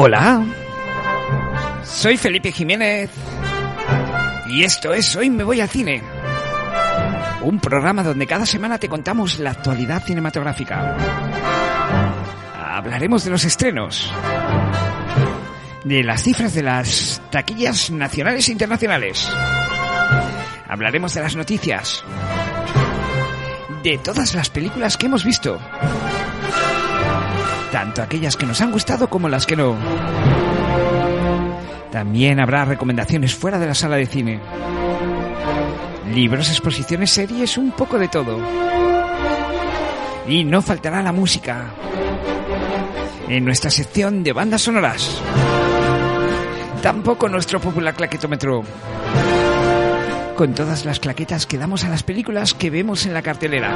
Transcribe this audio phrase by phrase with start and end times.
[0.00, 0.46] Hola.
[1.82, 3.10] Soy Felipe Jiménez.
[4.46, 6.00] Y esto es Hoy me voy al cine.
[7.42, 10.96] Un programa donde cada semana te contamos la actualidad cinematográfica.
[12.54, 14.12] Hablaremos de los estrenos.
[15.82, 19.28] De las cifras de las taquillas nacionales e internacionales.
[20.68, 22.04] Hablaremos de las noticias.
[23.82, 25.58] De todas las películas que hemos visto
[27.70, 29.76] tanto aquellas que nos han gustado como las que no.
[31.90, 34.40] También habrá recomendaciones fuera de la sala de cine.
[36.12, 38.38] Libros, exposiciones, series, un poco de todo.
[40.26, 41.66] Y no faltará la música.
[43.28, 45.20] En nuestra sección de bandas sonoras.
[46.82, 48.62] Tampoco nuestro popular claquetómetro.
[50.36, 53.74] Con todas las claquetas que damos a las películas que vemos en la cartelera.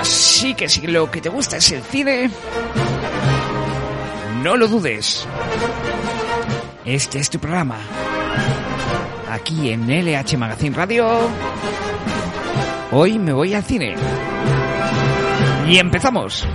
[0.00, 2.30] Así que si lo que te gusta es el cine,
[4.42, 5.26] no lo dudes.
[6.84, 7.78] Este es tu programa.
[9.30, 11.06] Aquí en LH Magazine Radio.
[12.92, 13.96] Hoy me voy al cine.
[15.66, 16.46] Y empezamos.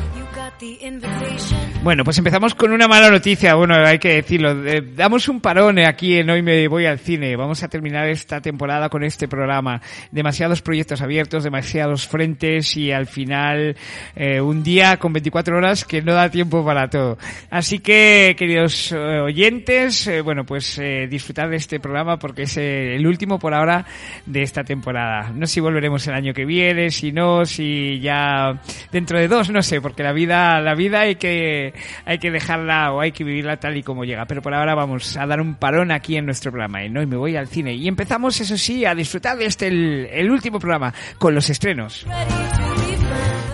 [1.83, 3.55] Bueno, pues empezamos con una mala noticia.
[3.55, 4.51] Bueno, hay que decirlo.
[4.67, 7.35] Eh, damos un parón aquí en Hoy me voy al cine.
[7.35, 9.81] Vamos a terminar esta temporada con este programa.
[10.11, 13.75] Demasiados proyectos abiertos, demasiados frentes y al final
[14.15, 17.17] eh, un día con 24 horas que no da tiempo para todo.
[17.49, 23.39] Así que, queridos eh, oyentes, bueno, pues disfrutar de este programa porque es el último
[23.39, 23.85] por ahora
[24.27, 25.31] de esta temporada.
[25.33, 29.49] No sé si volveremos el año que viene, si no, si ya dentro de dos,
[29.49, 31.70] no sé, porque la vida, la vida hay que
[32.05, 34.25] hay que dejarla o hay que vivirla tal y como llega.
[34.25, 36.89] Pero por ahora vamos a dar un parón aquí en nuestro programa, ¿eh?
[36.89, 37.01] ¿no?
[37.01, 37.73] Y me voy al cine.
[37.73, 42.05] Y empezamos, eso sí, a disfrutar de este, el, último programa, con los estrenos.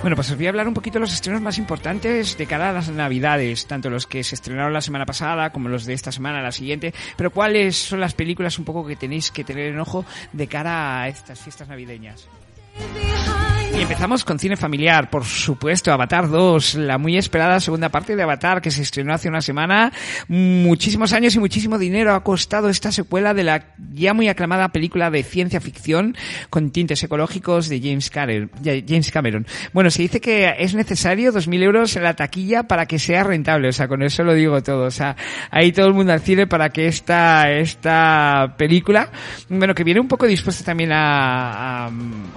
[0.02, 2.70] Bueno, pues os voy a hablar un poquito de los estrenos más importantes de cara
[2.70, 6.11] a las navidades, tanto los que se estrenaron la semana pasada como los de esta
[6.11, 9.80] semana, la siguiente, pero cuáles son las películas un poco que tenéis que tener en
[9.80, 12.30] ojo de cara a estas fiestas navideñas.
[13.77, 18.23] Y empezamos con cine familiar, por supuesto, Avatar 2, la muy esperada segunda parte de
[18.23, 19.93] Avatar que se estrenó hace una semana.
[20.27, 25.11] Muchísimos años y muchísimo dinero ha costado esta secuela de la ya muy aclamada película
[25.11, 26.17] de ciencia ficción
[26.49, 28.10] con tintes ecológicos de James
[29.11, 29.45] Cameron.
[29.73, 33.67] Bueno, se dice que es necesario 2.000 euros en la taquilla para que sea rentable,
[33.67, 34.86] o sea, con eso lo digo todo.
[34.86, 35.16] O sea,
[35.52, 39.11] ahí todo el mundo al cine para que esta, esta película,
[39.49, 41.92] bueno, que viene un poco dispuesta también a, a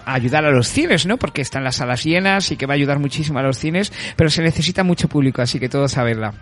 [0.04, 1.16] ayudar a los cines, ¿no?
[1.30, 4.30] Porque están las salas llenas y que va a ayudar muchísimo a los cines, pero
[4.30, 6.34] se necesita mucho público, así que todos a verla.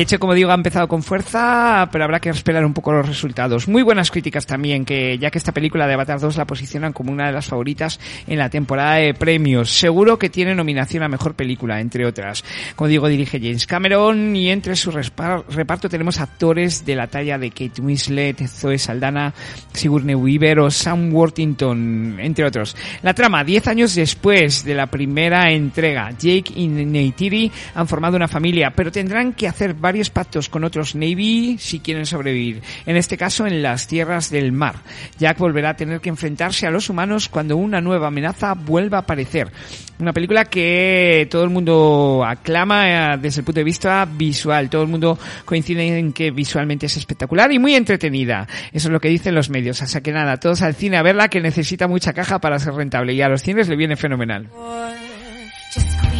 [0.00, 3.66] Hecho, como digo, ha empezado con fuerza, pero habrá que esperar un poco los resultados.
[3.66, 7.10] Muy buenas críticas también, que ya que esta película de Avatar 2 la posicionan como
[7.10, 7.98] una de las favoritas
[8.28, 9.70] en la temporada de premios.
[9.70, 12.44] Seguro que tiene nominación a mejor película, entre otras.
[12.76, 17.50] Como digo, dirige James Cameron y entre su reparto tenemos actores de la talla de
[17.50, 19.34] Kate Winslet, Zoe Saldana,
[19.72, 22.76] Sigourney Weaver o Sam Worthington, entre otros.
[23.02, 28.28] La trama, 10 años después de la primera entrega, Jake y Neytiri han formado una
[28.28, 33.16] familia, pero tendrán que hacer varios pactos con otros Navy si quieren sobrevivir, en este
[33.16, 34.76] caso en las tierras del mar.
[35.18, 39.00] Jack volverá a tener que enfrentarse a los humanos cuando una nueva amenaza vuelva a
[39.00, 39.50] aparecer.
[39.98, 44.82] Una película que todo el mundo aclama eh, desde el punto de vista visual, todo
[44.82, 48.46] el mundo coincide en que visualmente es espectacular y muy entretenida.
[48.72, 49.82] Eso es lo que dicen los medios.
[49.82, 53.14] Así que nada, todos al cine a verla que necesita mucha caja para ser rentable
[53.14, 54.48] y a los cines le viene fenomenal.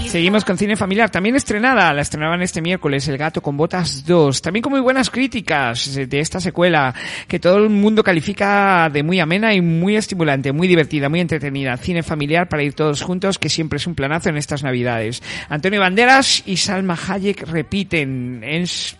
[0.08, 4.40] Seguimos con cine familiar, también estrenada, la estrenaban este miércoles, El gato con botas 2,
[4.40, 6.94] también con muy buenas críticas de esta secuela,
[7.28, 11.76] que todo el mundo califica de muy amena y muy estimulante, muy divertida, muy entretenida,
[11.76, 15.22] cine familiar para ir todos juntos, que siempre es un planazo en estas navidades.
[15.50, 18.42] Antonio Banderas y Salma Hayek repiten,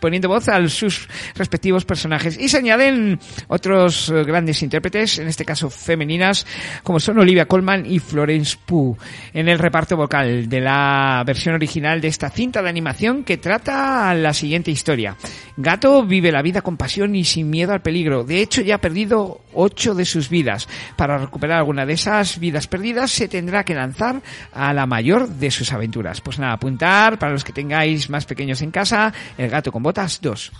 [0.01, 5.47] poniendo voz a sus respectivos personajes, y se añaden otros eh, grandes intérpretes, en este
[5.47, 6.47] caso femeninas,
[6.83, 8.99] como son Olivia Colman y Florence Pugh,
[9.33, 14.15] en el reparto vocal de la versión original de esta cinta de animación que trata
[14.15, 15.17] la siguiente historia.
[15.57, 18.25] Gato vive la vida con pasión y sin miedo al peligro.
[18.25, 20.69] De hecho, ya ha perdido ocho de sus vidas.
[20.97, 24.23] Para recuperar alguna de esas vidas perdidas, se tendrá que lanzar
[24.53, 26.21] a la mayor de sus aventuras.
[26.21, 30.21] Pues nada, apuntar para los que tengáis más pequeños en casa, El gato con botas
[30.21, 30.53] 2.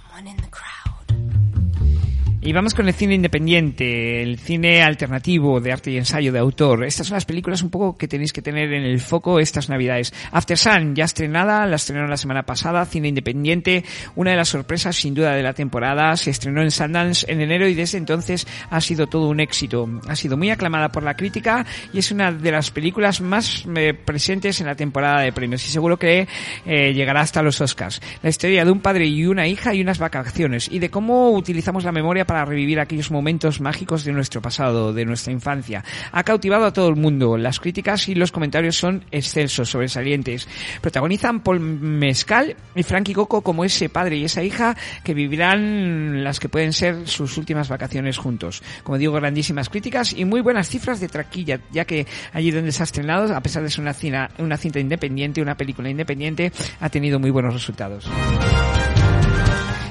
[2.41, 6.85] Y vamos con el cine independiente, el cine alternativo de arte y ensayo de autor.
[6.85, 10.15] Estas son las películas un poco que tenéis que tener en el foco estas navidades.
[10.31, 14.95] After Sun, ya estrenada, la estrenó la semana pasada, cine independiente, una de las sorpresas
[14.95, 18.81] sin duda de la temporada, se estrenó en Sundance en enero y desde entonces ha
[18.81, 19.89] sido todo un éxito.
[20.07, 23.95] Ha sido muy aclamada por la crítica y es una de las películas más eh,
[23.95, 26.29] presentes en la temporada de premios y seguro que
[26.65, 28.01] eh, llegará hasta los Oscars.
[28.23, 31.83] La historia de un padre y una hija y unas vacaciones y de cómo utilizamos
[31.83, 35.83] la memoria para revivir aquellos momentos mágicos de nuestro pasado, de nuestra infancia.
[36.13, 37.39] Ha cautivado a todo el mundo.
[37.39, 40.47] Las críticas y los comentarios son excelsos, sobresalientes.
[40.83, 46.39] Protagonizan Paul Mescal y Frankie Coco como ese padre y esa hija que vivirán las
[46.39, 48.63] que pueden ser sus últimas vacaciones juntos.
[48.83, 52.83] Como digo, grandísimas críticas y muy buenas cifras de traquilla, ya que allí donde se
[52.83, 57.19] ha estrenado, a pesar de ser una, una cinta independiente, una película independiente, ha tenido
[57.19, 58.07] muy buenos resultados.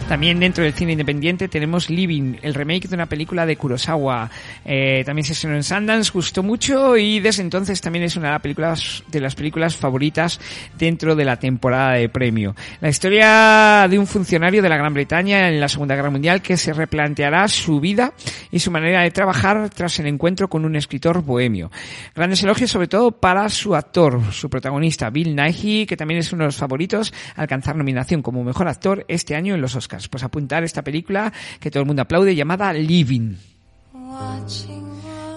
[0.08, 4.32] También dentro del cine independiente tenemos Living, el remake de una película de Kurosawa.
[4.64, 9.20] Eh, también se estrenó en Sundance, gustó mucho y desde entonces también es una de
[9.20, 10.40] las películas, favoritas
[10.78, 12.56] dentro de la temporada de premio.
[12.80, 16.56] La historia de un funcionario de la Gran Bretaña en la Segunda Guerra Mundial que
[16.56, 18.14] se replanteará su vida
[18.50, 21.70] y su manera de trabajar tras el encuentro con un escritor bohemio.
[22.16, 26.44] Grandes elogios sobre todo para su actor, su protagonista, Bill Nighy, que también es uno
[26.44, 30.24] de los favoritos a alcanzar nominación como mejor actor este año en los Oscars pues
[30.24, 33.36] apuntar esta película que todo el mundo aplaude llamada Living.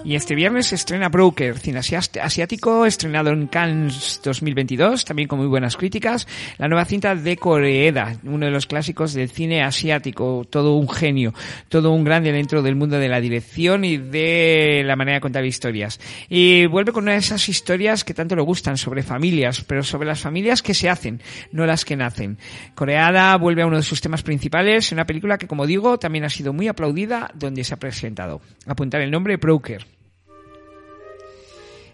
[0.03, 5.47] Y este viernes se estrena Broker, cine asiático, estrenado en Cannes 2022, también con muy
[5.47, 6.27] buenas críticas.
[6.57, 11.35] La nueva cinta de Koreeda, uno de los clásicos del cine asiático, todo un genio,
[11.69, 15.45] todo un grande dentro del mundo de la dirección y de la manera de contar
[15.45, 15.99] historias.
[16.29, 20.07] Y vuelve con una de esas historias que tanto le gustan, sobre familias, pero sobre
[20.07, 21.21] las familias que se hacen,
[21.51, 22.39] no las que nacen.
[22.73, 26.29] Coreada vuelve a uno de sus temas principales, una película que, como digo, también ha
[26.29, 28.41] sido muy aplaudida donde se ha presentado.
[28.65, 29.90] Apuntar el nombre Broker.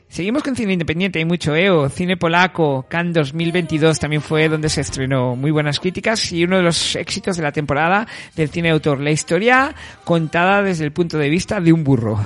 [0.09, 4.81] Seguimos con cine independiente, hay mucho EO, cine polaco, Cannes 2022 también fue donde se
[4.81, 5.35] estrenó.
[5.35, 9.01] Muy buenas críticas y uno de los éxitos de la temporada del cine autor.
[9.01, 9.75] La historia
[10.05, 12.19] contada desde el punto de vista de un burro.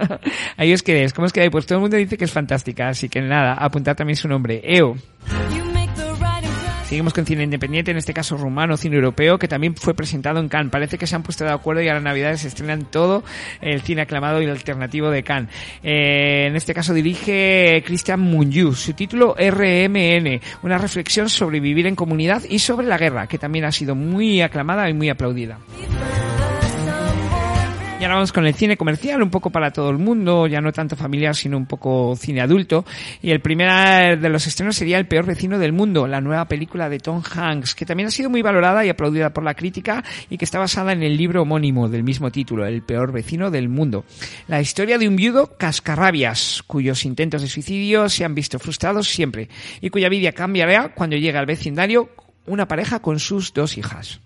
[0.56, 1.50] Ahí os queréis, ¿cómo os quedáis?
[1.50, 4.62] Pues todo el mundo dice que es fantástica, así que nada, apuntad también su nombre,
[4.64, 4.96] EO.
[6.94, 10.48] Seguimos con cine independiente, en este caso rumano, cine europeo, que también fue presentado en
[10.48, 10.70] Cannes.
[10.70, 13.24] Parece que se han puesto de acuerdo y a las navidades se estrenan todo
[13.60, 15.50] el cine aclamado y alternativo de Cannes.
[15.82, 18.74] Eh, en este caso dirige Christian Munyu.
[18.74, 23.64] Su título RMN, una reflexión sobre vivir en comunidad y sobre la guerra, que también
[23.64, 25.58] ha sido muy aclamada y muy aplaudida.
[28.04, 30.94] Ahora vamos con el cine comercial, un poco para todo el mundo, ya no tanto
[30.94, 32.84] familiar, sino un poco cine adulto.
[33.22, 36.90] Y el primer de los estrenos sería El peor vecino del mundo, la nueva película
[36.90, 40.36] de Tom Hanks, que también ha sido muy valorada y aplaudida por la crítica y
[40.36, 44.04] que está basada en el libro homónimo del mismo título, El peor vecino del mundo.
[44.48, 49.48] La historia de un viudo cascarrabias, cuyos intentos de suicidio se han visto frustrados siempre
[49.80, 52.10] y cuya vida cambiará cuando llega al vecindario
[52.44, 54.20] una pareja con sus dos hijas.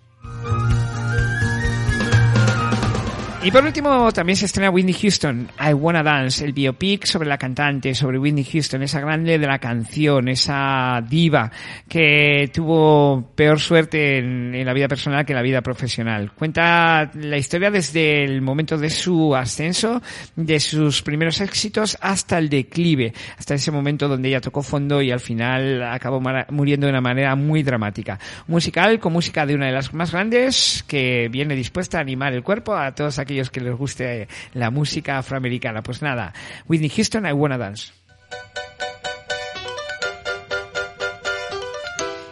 [3.41, 7.37] Y por último, también se estrena Whitney Houston, I Wanna Dance, el biopic sobre la
[7.37, 11.49] cantante, sobre Whitney Houston, esa grande de la canción, esa diva
[11.87, 16.33] que tuvo peor suerte en, en, la vida personal que en la vida profesional.
[16.33, 20.01] Cuenta la historia desde el momento de su ascenso,
[20.35, 25.11] de sus primeros éxitos hasta el declive, hasta ese momento donde ella tocó fondo y
[25.11, 28.19] al final acabó muriendo de una manera muy dramática.
[28.47, 32.43] Musical con música de una de las más grandes que viene dispuesta a animar el
[32.43, 35.83] cuerpo a todos aquellos aquellos que les guste la música afroamericana.
[35.83, 36.33] Pues nada,
[36.67, 37.93] Whitney Houston, I Wanna Dance.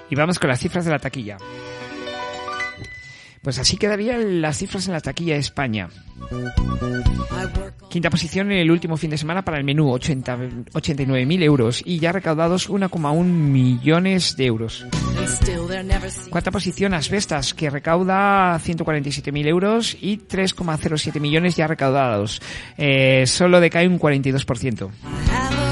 [0.09, 1.37] Y vamos con las cifras de la taquilla.
[3.47, 5.87] Pues así quedarían las cifras en la taquilla de España.
[7.89, 10.37] Quinta posición en el último fin de semana para el menú, 80,
[10.73, 14.85] 89.000 euros y ya recaudados 1,1 millones de euros.
[16.29, 22.41] Cuarta posición, Asbestas, que recauda 147.000 euros y 3,07 millones ya recaudados.
[22.77, 25.66] Eh, solo decae un 42%.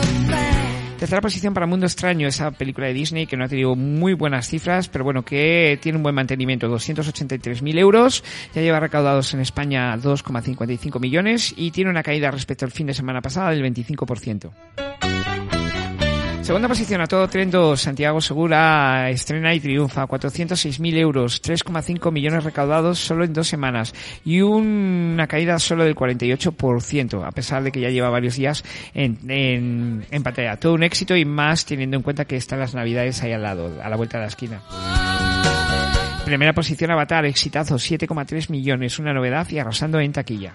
[0.99, 4.47] Tercera posición para Mundo Extraño, esa película de Disney que no ha tenido muy buenas
[4.47, 8.23] cifras, pero bueno, que tiene un buen mantenimiento, 283.000 euros,
[8.53, 12.93] ya lleva recaudados en España 2,55 millones y tiene una caída respecto al fin de
[12.93, 14.51] semana pasada del 25%.
[16.45, 22.99] Segunda posición a todo trendo, Santiago Segura estrena y triunfa, 406.000 euros, 3,5 millones recaudados
[22.99, 27.89] solo en dos semanas y una caída solo del 48%, a pesar de que ya
[27.89, 30.57] lleva varios días en, en, en pantalla.
[30.57, 33.81] Todo un éxito y más teniendo en cuenta que están las navidades ahí al lado,
[33.83, 34.61] a la vuelta de la esquina.
[36.25, 40.53] Primera posición Avatar, exitazo, 7,3 millones, una novedad y arrasando en taquilla.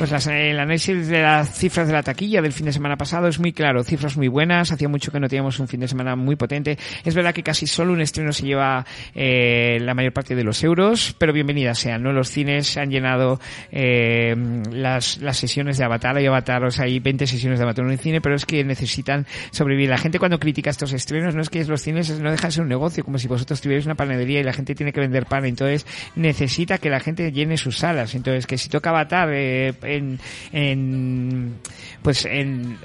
[0.00, 3.28] Pues las, el análisis de las cifras de la taquilla del fin de semana pasado
[3.28, 6.16] es muy claro, cifras muy buenas, hacía mucho que no teníamos un fin de semana
[6.16, 6.78] muy potente.
[7.04, 10.64] Es verdad que casi solo un estreno se lleva eh, la mayor parte de los
[10.64, 12.14] euros, pero bienvenidas sean, ¿no?
[12.14, 13.40] Los cines se han llenado
[13.72, 14.34] eh,
[14.72, 17.90] las, las sesiones de Avatar, hay Avatar, o sea, hay 20 sesiones de Avatar en
[17.90, 19.90] el cine, pero es que necesitan sobrevivir.
[19.90, 22.62] La gente cuando critica estos estrenos no es que los cines no dejan de ser
[22.62, 25.44] un negocio, como si vosotros tuvierais una panadería y la gente tiene que vender pan,
[25.44, 25.84] entonces
[26.16, 28.14] necesita que la gente llene sus salas.
[28.14, 30.18] Entonces, que si toca Avatar eh, en,
[30.52, 31.54] en
[32.02, 32.78] pues en,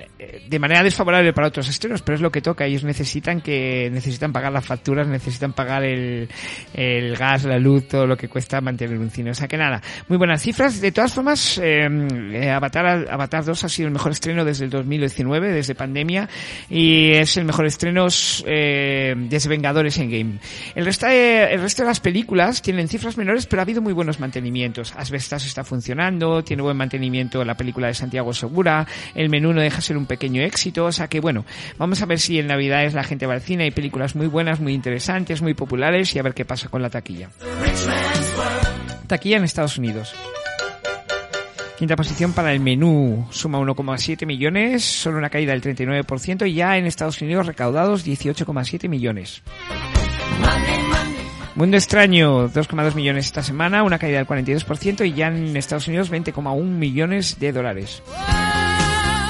[0.48, 2.66] de manera desfavorable para otros estrenos, pero es lo que toca.
[2.66, 6.28] Ellos necesitan que necesitan pagar las facturas, necesitan pagar el,
[7.18, 9.32] gas, la luz, todo lo que cuesta mantener un cine.
[9.32, 10.82] O sea que nada, muy buenas cifras.
[10.82, 15.52] De todas formas, eh, Avatar, Avatar 2 ha sido el mejor estreno desde el 2019,
[15.52, 16.28] desde pandemia,
[16.70, 18.08] y es el mejor estreno
[18.46, 20.40] eh, desde Vengadores en Game.
[20.76, 23.94] El resto, de, el resto de las películas tienen cifras menores, pero ha habido muy
[23.94, 24.94] buenos mantenimientos.
[24.96, 26.95] Asbestas está funcionando, tiene buen mantenimiento
[27.46, 31.08] la película de Santiago Segura, el menú no deja ser un pequeño éxito, o sea
[31.08, 31.46] que bueno,
[31.78, 34.60] vamos a ver si en Navidades la gente va al cine, hay películas muy buenas,
[34.60, 37.30] muy interesantes, muy populares y a ver qué pasa con la taquilla.
[39.08, 40.16] Taquilla en Estados Unidos.
[41.78, 46.78] Quinta posición para el menú, suma 1,7 millones, solo una caída del 39% y ya
[46.78, 49.44] en Estados Unidos recaudados 18,7 millones.
[51.56, 56.12] Mundo Extraño, 2,2 millones esta semana, una caída del 42% y ya en Estados Unidos
[56.12, 58.04] 20,1 millones de dólares.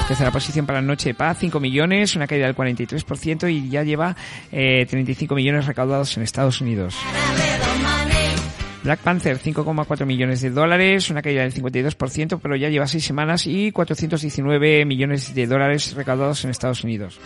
[0.08, 4.16] Tercera posición para Noche de Paz, 5 millones, una caída del 43% y ya lleva
[4.50, 6.96] eh, 35 millones recaudados en Estados Unidos.
[8.82, 13.46] Black Panther, 5,4 millones de dólares, una caída del 52%, pero ya lleva 6 semanas
[13.46, 17.20] y 419 millones de dólares recaudados en Estados Unidos.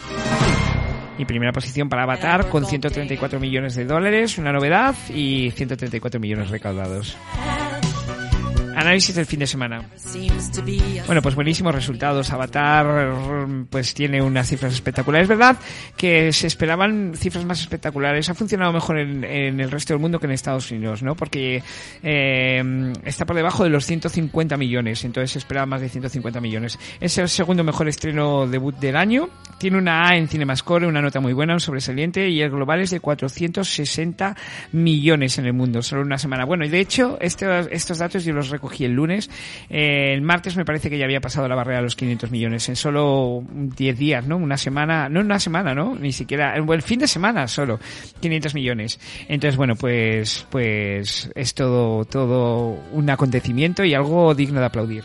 [1.20, 6.48] Y primera posición para Avatar con 134 millones de dólares, una novedad, y 134 millones
[6.48, 7.14] recaudados.
[8.74, 9.84] Análisis del fin de semana.
[11.06, 12.30] Bueno, pues buenísimos resultados.
[12.30, 15.24] Avatar pues tiene unas cifras espectaculares.
[15.24, 15.56] Es verdad
[15.96, 18.30] que se esperaban cifras más espectaculares.
[18.30, 21.14] Ha funcionado mejor en, el resto del mundo que en Estados Unidos, ¿no?
[21.14, 21.62] Porque
[22.02, 25.04] eh, está por debajo de los 150 millones.
[25.04, 26.78] Entonces se esperaba más de 150 millones.
[27.00, 29.28] Es el segundo mejor estreno debut del año.
[29.58, 32.28] Tiene una A en CinemaScore, una nota muy buena, un sobresaliente.
[32.28, 34.36] Y el global es de 460
[34.72, 35.82] millones en el mundo.
[35.82, 36.44] Solo una semana.
[36.44, 39.30] Bueno, y de hecho, estos, estos datos yo los recogí el lunes.
[39.70, 42.68] Eh, el martes me parece que ya había pasado la barrera de los 500 millones
[42.68, 44.36] en solo 10 días, ¿no?
[44.36, 45.94] Una semana, no una semana, ¿no?
[45.94, 47.80] Ni siquiera, el fin de semana solo,
[48.20, 49.00] 500 millones.
[49.28, 55.04] Entonces, bueno, pues, pues es todo, todo un acontecimiento y algo digno de aplaudir.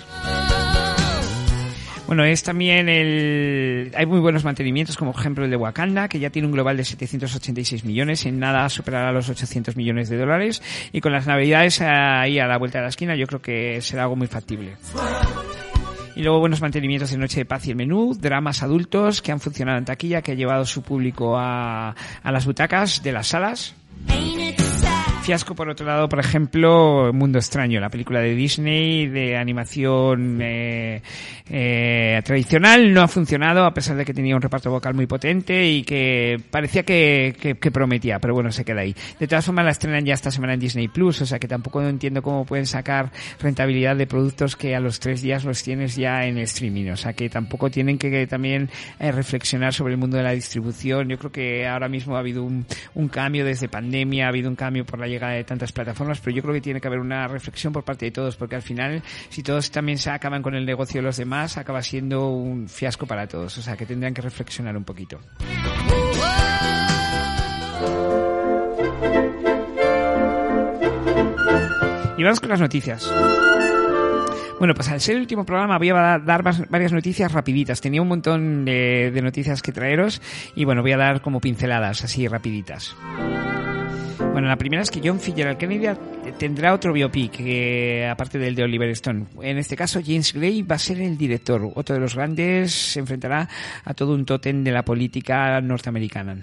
[2.08, 3.92] Bueno, es también el...
[3.96, 6.78] Hay muy buenos mantenimientos, como por ejemplo el de Wakanda, que ya tiene un global
[6.78, 11.82] de 786 millones, en nada superará los 800 millones de dólares, y con las navidades
[11.82, 14.78] ahí a la vuelta de la esquina yo creo que será algo muy factible.
[16.16, 19.40] Y luego buenos mantenimientos de Noche de Paz y el menú, dramas adultos que han
[19.40, 23.76] funcionado en taquilla, que ha llevado su público a, a las butacas de las salas.
[25.26, 31.02] Fiasco, por otro lado, por ejemplo, Mundo Extraño, la película de Disney de animación eh,
[31.50, 35.68] eh, tradicional, no ha funcionado a pesar de que tenía un reparto vocal muy potente
[35.68, 38.96] y que parecía que, que, prometía, pero bueno, se queda ahí.
[39.20, 41.82] De todas formas, la estrenan ya esta semana en Disney Plus, o sea que tampoco
[41.82, 46.24] entiendo cómo pueden sacar rentabilidad de productos que a los tres días los tienes ya
[46.26, 50.24] en streaming, o sea que tampoco tienen que, también eh, reflexionar sobre el mundo de
[50.24, 51.10] la distribución.
[51.10, 54.56] Yo creo que ahora mismo ha habido un, un cambio desde pandemia, ha habido un
[54.56, 57.74] cambio por la de tantas plataformas, pero yo creo que tiene que haber una reflexión
[57.74, 61.02] por parte de todos, porque al final, si todos también se acaban con el negocio
[61.02, 63.58] de los demás, acaba siendo un fiasco para todos.
[63.58, 65.20] O sea, que tendrían que reflexionar un poquito.
[72.18, 73.12] Y vamos con las noticias.
[74.58, 77.82] Bueno, pues al ser el último programa voy a dar varias noticias rapiditas.
[77.82, 80.22] Tenía un montón de, de noticias que traeros
[80.56, 82.96] y bueno, voy a dar como pinceladas así rapiditas.
[84.36, 85.88] Bueno, la primera es que John Fitzgerald Kennedy
[86.38, 89.28] tendrá otro biopic, que, aparte del de Oliver Stone.
[89.42, 91.72] En este caso, James Gray va a ser el director.
[91.74, 93.48] Otro de los grandes se enfrentará
[93.86, 96.36] a todo un tótem de la política norteamericana.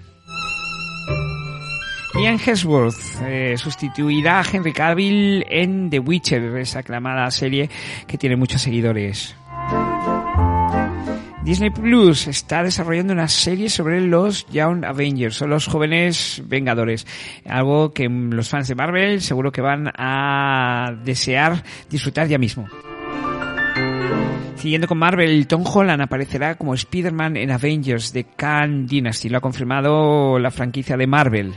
[2.19, 7.69] Ian Hesworth eh, sustituirá a Henry Cavill en The Witcher, esa aclamada serie
[8.07, 9.35] que tiene muchos seguidores.
[11.43, 17.05] Disney Plus está desarrollando una serie sobre los Young Avengers, son los jóvenes Vengadores.
[17.45, 22.69] Algo que los fans de Marvel seguro que van a desear disfrutar ya mismo.
[24.55, 29.27] Siguiendo con Marvel, Tom Holland aparecerá como Spider-Man en Avengers de Khan Dynasty.
[29.27, 31.53] Lo ha confirmado la franquicia de Marvel.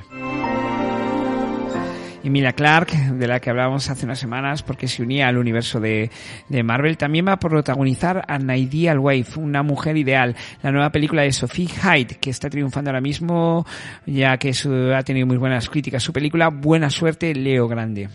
[2.26, 6.10] Emilia Clark, de la que hablábamos hace unas semanas porque se unía al universo de,
[6.48, 10.90] de Marvel, también va a protagonizar a An Ideal Wife, una mujer ideal, la nueva
[10.90, 13.64] película de Sophie Hyde, que está triunfando ahora mismo,
[14.06, 14.52] ya que
[14.94, 16.02] ha tenido muy buenas críticas.
[16.02, 18.08] Su película Buena Suerte, Leo Grande.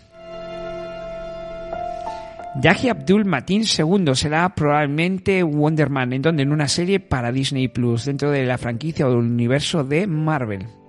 [2.62, 7.70] Yahi Abdul Matin II será probablemente Wonder Man, en donde en una serie para Disney
[7.70, 10.81] Plus, dentro de la franquicia o del universo de Marvel.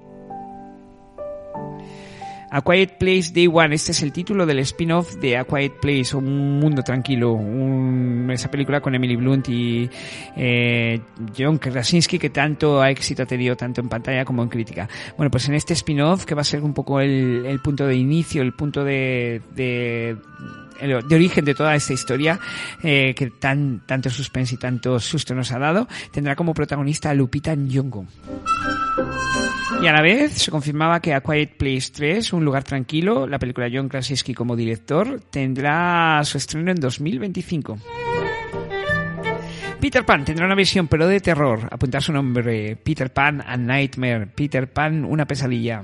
[2.54, 6.14] A Quiet Place Day One, este es el título del spin-off de A Quiet Place,
[6.14, 7.40] Un Mundo Tranquilo,
[8.30, 9.88] esa película con Emily Blunt y
[10.36, 11.00] eh,
[11.34, 14.86] John Krasinski que tanto éxito ha tenido tanto en pantalla como en crítica.
[15.16, 18.42] Bueno, pues en este spin-off que va a ser un poco el, punto de inicio,
[18.42, 19.40] el punto de
[20.82, 22.38] de origen de toda esta historia
[22.82, 27.14] eh, que tan, tanto suspense y tanto susto nos ha dado, tendrá como protagonista a
[27.14, 28.06] Lupita Nyong'o.
[29.80, 33.38] Y a la vez se confirmaba que A Quiet Place 3, Un lugar tranquilo, la
[33.38, 37.78] película John Krasinski como director, tendrá su estreno en 2025.
[39.80, 41.68] Peter Pan tendrá una visión pero de terror.
[41.70, 45.82] Apuntar su nombre, Peter Pan a Nightmare, Peter Pan una pesadilla.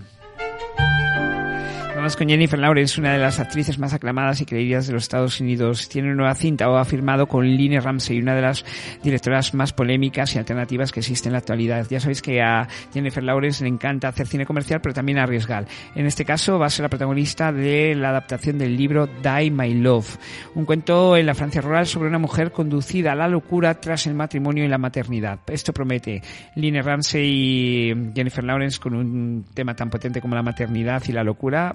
[1.99, 5.40] Vamos con Jennifer Lawrence, una de las actrices más aclamadas y creídas de los Estados
[5.40, 5.88] Unidos.
[5.88, 8.64] Tiene una nueva cinta o ha firmado con Lynne Ramsey, una de las
[9.02, 11.88] directoras más polémicas y alternativas que existen en la actualidad.
[11.90, 15.67] Ya sabéis que a Jennifer Lawrence le encanta hacer cine comercial, pero también arriesgar.
[15.97, 19.75] En este caso va a ser la protagonista de la adaptación del libro Die My
[19.75, 20.19] Love,
[20.55, 24.14] un cuento en la Francia rural sobre una mujer conducida a la locura tras el
[24.14, 25.40] matrimonio y la maternidad.
[25.49, 26.23] Esto promete
[26.55, 31.25] Lynne Ramsey y Jennifer Lawrence con un tema tan potente como la maternidad y la
[31.25, 31.75] locura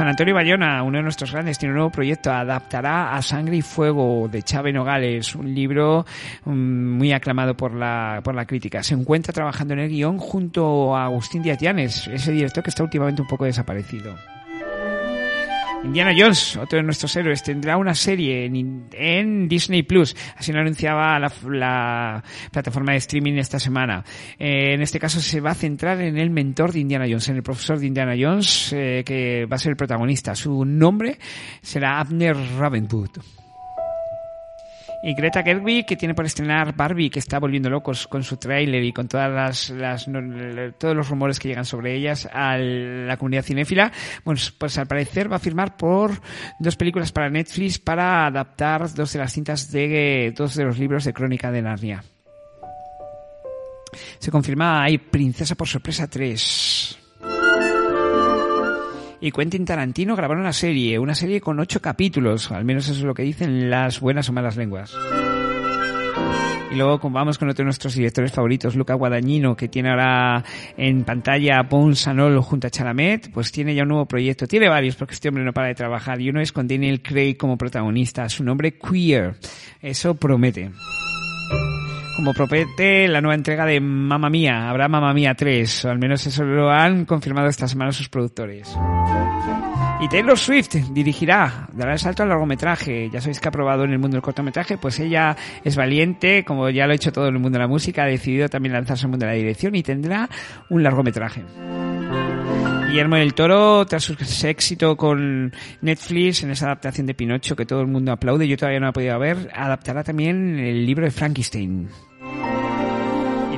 [0.00, 2.32] Juan Antonio Bayona, uno de nuestros grandes, tiene un nuevo proyecto.
[2.32, 6.06] Adaptará a Sangre y Fuego de Chávez Nogales, un libro
[6.46, 6.50] mm,
[6.96, 8.82] muy aclamado por la, por la crítica.
[8.82, 11.60] Se encuentra trabajando en el guion junto a Agustín Díaz
[12.08, 14.14] ese director que está últimamente un poco desaparecido.
[15.84, 20.14] Indiana Jones, otro de nuestros héroes, tendrá una serie en, Disney Plus.
[20.36, 22.22] Así lo anunciaba la,
[22.52, 24.04] plataforma de streaming esta semana.
[24.38, 27.36] Eh, en este caso se va a centrar en el mentor de Indiana Jones, en
[27.36, 30.34] el profesor de Indiana Jones, eh, que va a ser el protagonista.
[30.34, 31.18] Su nombre
[31.62, 33.39] será Abner Ravenwood.
[35.02, 38.84] Y Greta Gerwig, que tiene por estrenar Barbie, que está volviendo locos con su tráiler
[38.84, 40.06] y con todas las,
[40.78, 43.90] todos los rumores que llegan sobre ellas a la comunidad cinéfila,
[44.24, 46.20] pues, pues al parecer va a firmar por
[46.58, 51.04] dos películas para Netflix para adaptar dos de las cintas de dos de los libros
[51.04, 52.04] de Crónica de Narnia.
[54.18, 56.99] Se confirma hay Princesa por Sorpresa 3
[59.20, 63.04] y Quentin Tarantino grabaron una serie, una serie con ocho capítulos, al menos eso es
[63.04, 64.94] lo que dicen las buenas o malas lenguas.
[66.70, 70.44] Y luego vamos con otro de nuestros directores favoritos, Luca Guadagnino, que tiene ahora
[70.76, 74.46] en pantalla Bon Sanol junto a Chalamet, pues tiene ya un nuevo proyecto.
[74.46, 76.20] Tiene varios porque este hombre no para de trabajar.
[76.20, 78.28] Y uno es con Daniel Craig como protagonista.
[78.28, 79.34] Su nombre Queer.
[79.82, 80.70] Eso promete
[82.20, 84.68] como propete la nueva entrega de Mamma Mía.
[84.68, 88.76] Habrá Mamma Mía 3, o al menos eso lo han confirmado esta semana sus productores.
[90.02, 93.08] Y Taylor Swift dirigirá, dará el salto al largometraje.
[93.10, 96.68] Ya sabéis que ha probado en el mundo del cortometraje, pues ella es valiente, como
[96.68, 99.06] ya lo ha hecho todo en el mundo de la música, ha decidido también lanzarse
[99.06, 100.28] al mundo de la dirección y tendrá
[100.68, 101.42] un largometraje.
[102.88, 104.14] Guillermo del Toro, tras su
[104.46, 108.80] éxito con Netflix en esa adaptación de Pinocho que todo el mundo aplaude, yo todavía
[108.80, 111.88] no he podido ver, adaptará también el libro de Frankenstein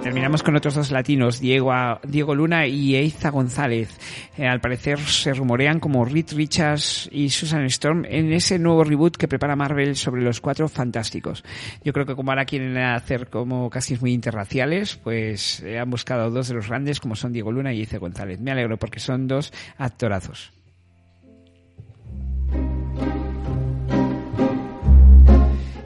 [0.03, 3.89] terminamos con otros dos latinos, Diego, Diego Luna y Eiza González.
[4.37, 9.17] Eh, al parecer se rumorean como Reed Richards y Susan Storm en ese nuevo reboot
[9.17, 11.45] que prepara Marvel sobre los cuatro fantásticos.
[11.85, 16.31] Yo creo que como ahora quieren hacer como casi muy interraciales, pues eh, han buscado
[16.31, 18.41] dos de los grandes como son Diego Luna y Eiza González.
[18.41, 20.53] Me alegro porque son dos actorazos.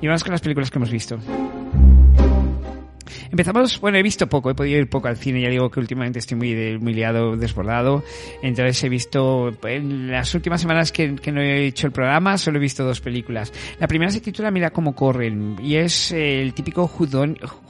[0.01, 1.19] Y vamos con las películas que hemos visto.
[3.31, 6.19] Empezamos, bueno, he visto poco, he podido ir poco al cine, ya digo que últimamente
[6.19, 8.05] estoy muy, muy liado, desbordado,
[8.43, 12.61] entonces he visto, en las últimas semanas que, no he hecho el programa, solo he
[12.61, 13.53] visto dos películas.
[13.79, 16.87] La primera se titula Mira cómo corren, y es el típico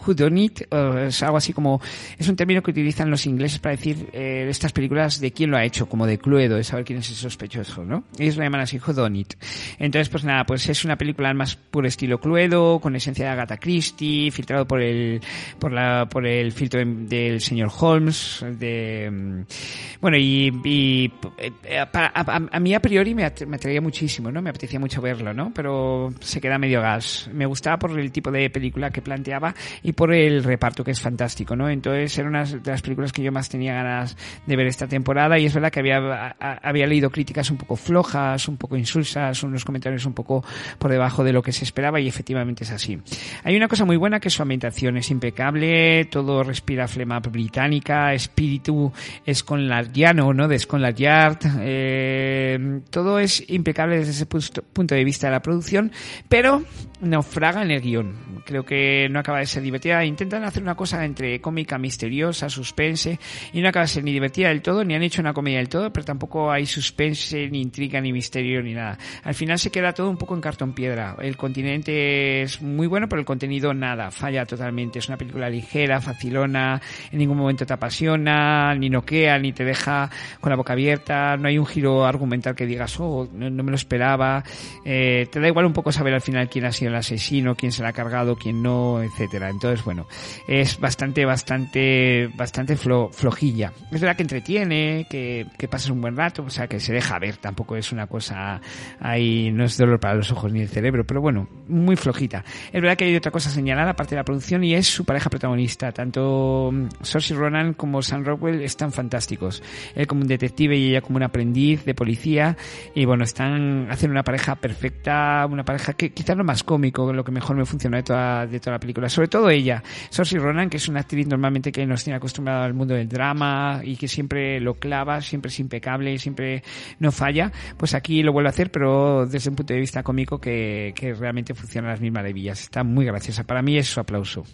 [0.06, 1.80] who done, it, es algo así como,
[2.18, 5.56] es un término que utilizan los ingleses para decir eh, estas películas de quién lo
[5.56, 8.04] ha hecho, como de Cluedo, de saber quién es el sospechoso, ¿no?
[8.18, 9.34] Ellos lo llaman así who done it.
[9.78, 13.56] Entonces, pues nada, pues es una película más puro estilo Cluedo, con esencia de Agatha
[13.56, 15.20] Christie, filtrado por el
[15.58, 22.60] por la por el filtro del señor Holmes, de mm, bueno y, y eh, a,
[22.60, 24.42] mí a priori me, me atraía muchísimo, ¿no?
[24.42, 25.52] Me apetecía mucho verlo, ¿no?
[25.54, 27.28] Pero se queda medio gas.
[27.32, 31.00] Me gustaba por el tipo de película que planteaba y por el reparto que es
[31.00, 31.68] fantástico, ¿no?
[31.68, 35.38] Entonces era una de las películas que yo más tenía ganas de ver esta temporada
[35.38, 39.64] y es verdad que había había leído críticas un poco flojas, un poco insulsas, unos
[39.64, 40.44] comentarios un poco
[40.78, 42.98] por debajo de lo que se esperaba y efectivamente es así.
[43.42, 48.92] Hay una cosa muy buena que su ambientación es impecable, todo respira flema británica, espíritu
[49.24, 50.48] es con llano, ¿no?
[50.48, 55.92] De Scotland Yard, eh, todo es impecable desde ese punto de vista de la producción,
[56.28, 56.62] pero
[57.00, 58.42] naufraga en el guion.
[58.44, 63.18] Creo que no acaba de ser Intentan hacer una cosa entre cómica, misteriosa, suspense,
[63.52, 65.68] y no acaba de ser ni divertida del todo, ni han hecho una comedia del
[65.68, 68.98] todo, pero tampoco hay suspense, ni intriga, ni misterio, ni nada.
[69.22, 71.16] Al final se queda todo un poco en cartón piedra.
[71.20, 74.98] El continente es muy bueno, pero el contenido nada, falla totalmente.
[74.98, 80.10] Es una película ligera, facilona, en ningún momento te apasiona, ni noquea, ni te deja
[80.40, 83.76] con la boca abierta, no hay un giro argumental que digas, oh, no, me lo
[83.76, 84.42] esperaba.
[84.84, 87.72] Eh, te da igual un poco saber al final quién ha sido el asesino, quién
[87.72, 89.50] se la ha cargado, quién no, etcétera.
[89.84, 90.06] Bueno,
[90.48, 93.72] es bastante, bastante, bastante flojilla.
[93.90, 97.18] Es verdad que entretiene, que, que pasas un buen rato, o sea, que se deja
[97.18, 98.60] ver, tampoco es una cosa
[99.00, 102.44] ahí, no es dolor para los ojos ni el cerebro, pero bueno, muy flojita.
[102.72, 105.30] Es verdad que hay otra cosa señalada, aparte de la producción, y es su pareja
[105.30, 105.92] protagonista.
[105.92, 109.62] Tanto Saoirse Ronan como Sam Rockwell están fantásticos.
[109.94, 112.56] Él como un detective y ella como un aprendiz de policía,
[112.94, 117.24] y bueno, están, hacen una pareja perfecta, una pareja que quizás lo más cómico, lo
[117.24, 119.08] que mejor me funcionó de toda, de toda la película.
[119.08, 122.74] Sobre todo ella, Saoirse Ronan, que es una actriz normalmente que nos tiene acostumbrado al
[122.74, 126.62] mundo del drama y que siempre lo clava, siempre es impecable, siempre
[126.98, 130.40] no falla, pues aquí lo vuelve a hacer, pero desde un punto de vista cómico
[130.40, 132.60] que, realmente funciona a las mil maravillas.
[132.60, 133.44] Está muy graciosa.
[133.44, 134.44] Para mí es su aplauso.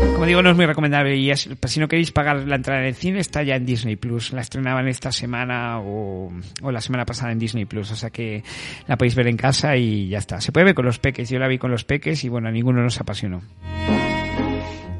[0.00, 2.80] Como digo, no es muy recomendable y es, pues, si no queréis pagar la entrada
[2.80, 4.32] en el cine, está ya en Disney Plus.
[4.32, 6.32] La estrenaban esta semana o,
[6.62, 8.42] o, la semana pasada en Disney Plus, o sea que
[8.86, 10.40] la podéis ver en casa y ya está.
[10.40, 11.30] Se puede ver con los peques.
[11.30, 13.42] Yo la vi con los peques y bueno, a ninguno nos apasionó.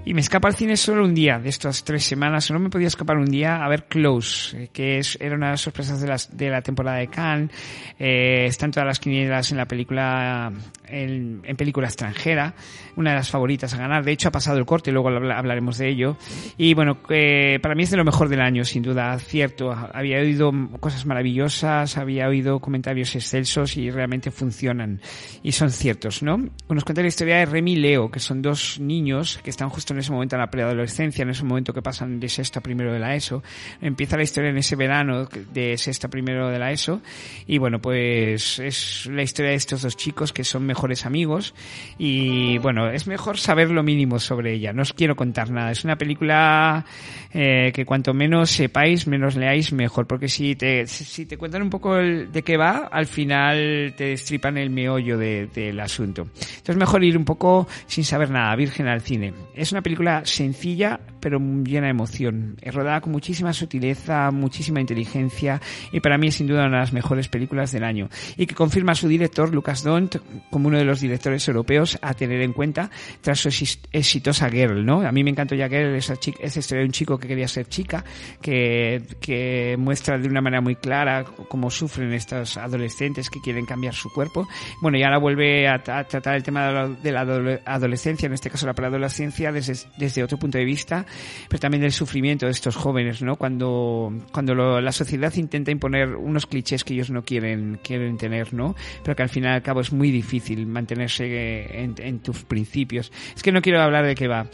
[0.04, 2.50] Y me escapa al cine solo un día de estas tres semanas.
[2.50, 5.52] No me podía escapar un día a ver Close, eh, que es, era una de
[5.52, 7.50] las sorpresas de, las, de la temporada de Cannes.
[7.98, 10.50] Eh, todas las quinielas en la película,
[10.86, 12.54] en, en, película extranjera.
[12.96, 14.02] Una de las favoritas a ganar.
[14.02, 16.16] De hecho, ha pasado el corte luego hablaremos de ello.
[16.56, 19.18] Y bueno, eh, para mí es de lo mejor del año, sin duda.
[19.18, 25.00] Cierto, había oído cosas maravillosas, había oído comentarios excelsos y realmente funcionan.
[25.42, 26.38] Y son ciertos, ¿no?
[26.68, 29.94] Nos cuenta la historia de Remy y Leo, que son dos niños que están justo
[29.94, 32.92] en ese momento en la preadolescencia, en ese momento que pasan de sexto a primero
[32.92, 33.42] de la ESO.
[33.80, 37.00] Empieza la historia en ese verano de sexto a primero de la ESO
[37.46, 41.54] y bueno, pues es la historia de estos dos chicos que son mejores amigos
[41.98, 44.72] y bueno, es mejor saber lo mínimo sobre ella.
[44.72, 45.70] No os quiero contar nada.
[45.70, 46.84] Es una película
[47.32, 50.06] eh, que cuanto menos sepáis, menos leáis, mejor.
[50.06, 54.04] Porque si te, si te cuentan un poco el, de qué va, al final te
[54.04, 56.22] destripan el meollo del de, asunto.
[56.22, 59.32] Entonces mejor ir un poco sin saber nada, virgen al cine.
[59.54, 62.56] Es una película sencilla, pero llena de emoción.
[62.60, 65.60] Es rodada con muchísima sutileza, muchísima inteligencia
[65.92, 68.08] y para mí es sin duda una de las mejores películas del año.
[68.36, 70.16] Y que confirma a su director, Lucas Dont,
[70.50, 73.48] como uno de los directores europeos a tener en cuenta tras su
[73.92, 75.00] exitosa Girl, ¿no?
[75.02, 77.48] A mí me encantó ya Girl, esa, chica, esa historia de un chico que quería
[77.48, 78.04] ser chica,
[78.40, 83.94] que, que muestra de una manera muy clara cómo sufren estos adolescentes que quieren cambiar
[83.94, 84.48] su cuerpo.
[84.80, 88.32] Bueno, y ahora vuelve a, a tratar el tema de la, de la adolescencia, en
[88.32, 91.06] este caso la preadolescencia, desde desde otro punto de vista,
[91.48, 93.36] pero también del sufrimiento de estos jóvenes, ¿no?
[93.36, 98.54] Cuando, cuando lo, la sociedad intenta imponer unos clichés que ellos no quieren, quieren tener,
[98.54, 98.74] ¿no?
[99.02, 103.12] Pero que al final y al cabo es muy difícil mantenerse en, en tus principios.
[103.34, 104.46] Es que no quiero hablar de qué va.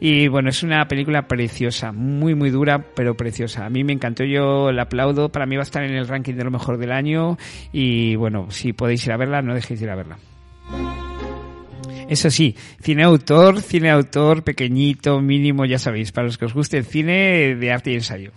[0.00, 3.66] Y bueno, es una película preciosa, muy, muy dura, pero preciosa.
[3.66, 5.30] A mí me encantó, yo la aplaudo.
[5.30, 7.36] Para mí va a estar en el ranking de lo mejor del año.
[7.72, 10.18] Y bueno, si podéis ir a verla, no dejéis de ir a verla.
[12.08, 16.78] Eso sí, cine autor, cine autor pequeñito, mínimo, ya sabéis, para los que os guste
[16.78, 18.32] el cine de arte y ensayo.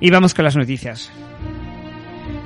[0.00, 1.10] Y vamos con las noticias.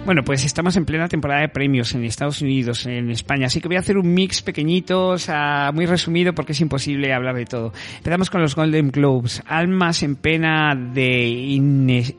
[0.08, 3.68] Bueno, pues estamos en plena temporada de premios en Estados Unidos, en España, así que
[3.68, 7.44] voy a hacer un mix pequeñito, o sea, muy resumido porque es imposible hablar de
[7.44, 7.74] todo.
[7.98, 9.42] Empezamos con los Golden Globes.
[9.44, 11.28] Almas en pena de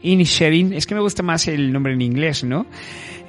[0.04, 0.74] Inisherin.
[0.74, 2.68] Es que me gusta más el nombre en inglés, ¿no?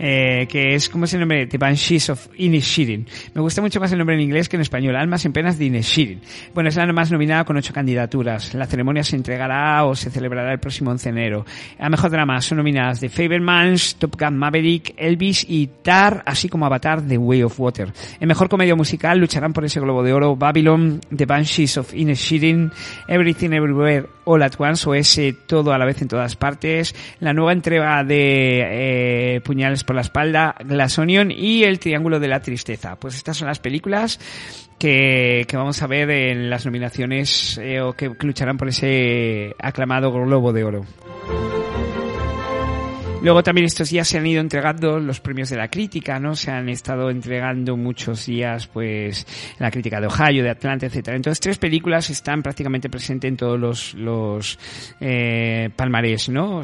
[0.02, 1.46] Eh, que es, ¿cómo es el nombre?
[1.46, 3.06] The Banshees of Inishirin.
[3.34, 4.96] Me gusta mucho más el nombre en inglés que en español.
[4.96, 6.22] Almas en penas de Inishirin.
[6.54, 8.54] Bueno, es la más nominada con ocho candidaturas.
[8.54, 11.44] La ceremonia se entregará o se celebrará el próximo 11 de enero.
[11.78, 16.66] A mejor drama son nominadas The Fabermans, Top Gun Maverick, Elvis y Tar, así como
[16.66, 17.92] Avatar The Way of Water.
[18.18, 22.70] En mejor comedia musical lucharán por ese Globo de Oro Babylon, The Banshees of Inisherin,
[23.08, 27.32] Everything Everywhere All at Once o ese Todo a la vez en todas partes, la
[27.32, 32.40] nueva entrega de eh, Puñales por la espalda, Glass Onion y El Triángulo de la
[32.40, 32.96] Tristeza.
[32.96, 34.18] Pues estas son las películas
[34.78, 40.52] que, vamos a ver en las nominaciones eh, o que lucharán por ese aclamado Globo
[40.52, 40.86] de Oro.
[43.22, 46.34] Luego también estos días se han ido entregando los premios de la crítica, ¿no?
[46.34, 49.26] Se han estado entregando muchos días, pues,
[49.58, 51.18] la crítica de Ohio, de Atlanta, etcétera.
[51.18, 54.58] Entonces, tres películas están prácticamente presentes en todos los, los
[55.00, 56.62] eh, palmarés, ¿no?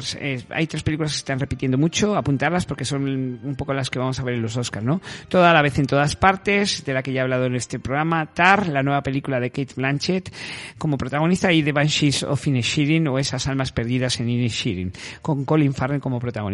[0.49, 3.99] hay tres películas que se están repitiendo mucho, apuntarlas porque son un poco las que
[3.99, 4.99] vamos a ver en los Oscars, ¿no?
[5.27, 8.25] Toda la vez en todas partes, de la que ya he hablado en este programa,
[8.33, 10.33] Tar, la nueva película de Kate Blanchett
[10.79, 14.91] como protagonista y The Banshees of Inisherin o Esas almas perdidas en Inisherin,
[15.21, 16.46] con Colin Farrell como protagonista.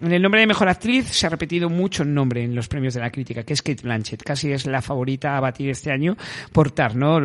[0.00, 2.94] En el nombre de mejor actriz se ha repetido mucho el nombre en los premios
[2.94, 4.22] de la crítica, que es Kate Blanchett.
[4.22, 6.16] Casi es la favorita a batir este año
[6.52, 7.20] por Tar, ¿no?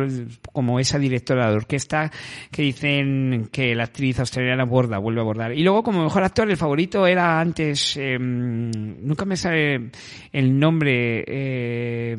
[0.52, 2.10] Como esa directora de orquesta
[2.50, 5.52] que dicen que la actriz australiana borda, vuelve a abordar.
[5.52, 9.90] Y luego como mejor actor el favorito era antes, eh, nunca me sale
[10.32, 12.16] el nombre, eh,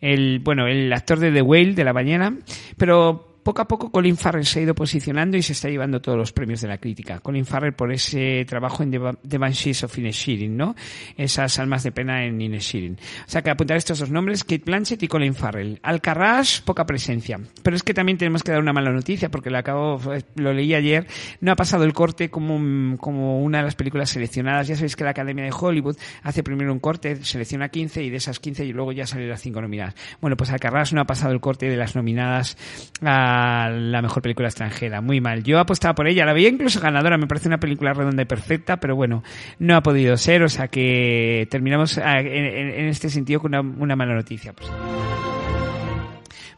[0.00, 2.36] el, bueno, el actor de The Whale, de la ballena,
[2.76, 6.18] pero poco a poco Colin Farrell se ha ido posicionando y se está llevando todos
[6.18, 7.20] los premios de la crítica.
[7.20, 10.76] Colin Farrell por ese trabajo en The, Banshees of Inisherin, ¿no?
[11.16, 12.98] Esas almas de pena en Inisherin.
[13.26, 15.80] O sea que apuntar estos dos nombres, Kate Blanchett y Colin Farrell.
[15.82, 17.40] Alcarrás, poca presencia.
[17.62, 19.98] Pero es que también tenemos que dar una mala noticia porque lo acabo,
[20.34, 21.06] lo leí ayer,
[21.40, 24.68] no ha pasado el corte como, como una de las películas seleccionadas.
[24.68, 28.18] Ya sabéis que la Academia de Hollywood hace primero un corte, selecciona 15 y de
[28.18, 29.94] esas 15 y luego ya salen las 5 nominadas.
[30.20, 32.58] Bueno, pues Alcarrás no ha pasado el corte de las nominadas
[33.00, 33.37] a
[33.70, 35.00] la mejor película extranjera.
[35.00, 35.42] Muy mal.
[35.42, 38.78] Yo apostaba por ella, la veía incluso ganadora, me parece una película redonda y perfecta,
[38.78, 39.22] pero bueno,
[39.58, 44.14] no ha podido ser, o sea que terminamos ah, en, este sentido con una, mala
[44.14, 44.52] noticia.
[44.52, 44.70] Pues.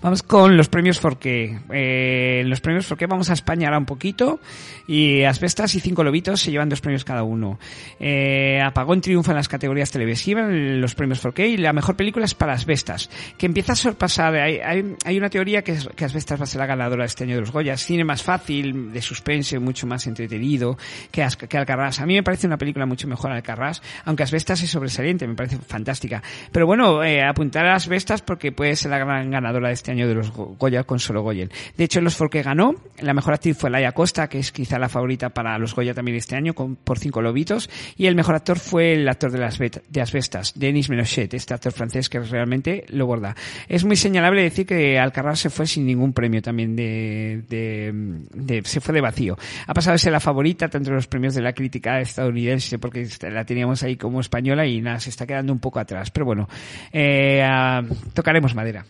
[0.03, 1.59] Vamos con los premios Forqué.
[1.71, 4.41] Eh, los premios Forqué vamos a España ahora un poquito
[4.87, 7.59] y Asbestas y Cinco Lobitos se llevan dos premios cada uno.
[7.99, 12.25] Eh, Apagón triunfa en las categorías televisivas, en los premios Forqué y la mejor película
[12.25, 14.35] es para Asbestas, que empieza a sorpasar.
[14.37, 14.59] Hay,
[15.05, 17.53] hay, una teoría que, que Asbestas va a ser la ganadora este año de los
[17.53, 17.85] Goyas.
[17.85, 20.79] Cine más fácil, de suspense, mucho más entretenido
[21.11, 22.01] que, que Alcarrás.
[22.01, 25.59] A mí me parece una película mucho mejor Alcarrás, aunque Asbestas es sobresaliente, me parece
[25.59, 26.23] fantástica.
[26.53, 30.09] Pero bueno, eh, apuntar a Asbestas porque puede ser la gran ganadora de este año
[30.09, 31.51] de los Goya con solo Goyen.
[31.77, 32.75] De hecho, los Forque ganó.
[33.01, 36.17] La mejor actriz fue Laia Costa, que es quizá la favorita para los Goya también
[36.17, 37.71] este año, con, por cinco lobitos.
[37.97, 41.73] Y el mejor actor fue el actor de las de Asbestas, Denis Menochet, este actor
[41.73, 43.35] francés que realmente lo borda.
[43.69, 48.81] Es muy señalable decir que Alcarrás se fue sin ningún premio también de, de, se
[48.81, 49.37] fue de vacío.
[49.67, 53.07] Ha pasado a ser la favorita tanto en los premios de la crítica estadounidense, porque
[53.31, 56.11] la teníamos ahí como española y nada, se está quedando un poco atrás.
[56.11, 56.49] Pero bueno,
[56.93, 57.83] eh, ah,
[58.15, 58.85] tocaremos madera.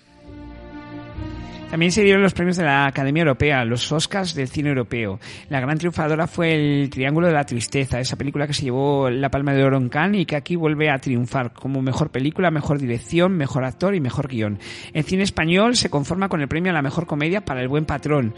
[1.71, 5.21] También se dieron los premios de la Academia Europea, los Oscars del cine europeo.
[5.51, 9.31] La gran triunfadora fue El Triángulo de la Tristeza, esa película que se llevó la
[9.31, 12.81] Palma de Oro en Cannes y que aquí vuelve a triunfar como mejor película, mejor
[12.81, 14.59] dirección, mejor actor y mejor guion.
[14.93, 17.85] En cine español se conforma con el premio a la mejor comedia para El Buen
[17.85, 18.35] Patrón.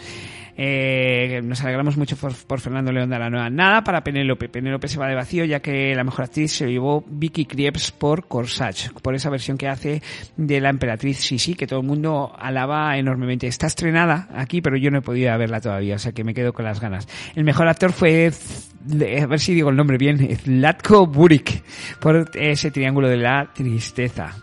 [0.57, 3.51] Eh, nos alegramos mucho por, Fernando León de la Nueva.
[3.51, 4.49] Nada para Penélope.
[4.49, 8.27] Penélope se va de vacío ya que la mejor actriz se llevó Vicky Krieps por
[8.27, 10.03] Corsage, por esa versión que hace
[10.37, 13.47] de la emperatriz Sisi, que todo el mundo alaba enormemente.
[13.47, 16.53] Está estrenada aquí, pero yo no he podido verla todavía, o sea que me quedo
[16.53, 17.09] con las ganas.
[17.35, 21.62] El mejor actor fue, a ver si digo el nombre bien, Zlatko Burik,
[22.01, 24.35] por ese triángulo de la tristeza.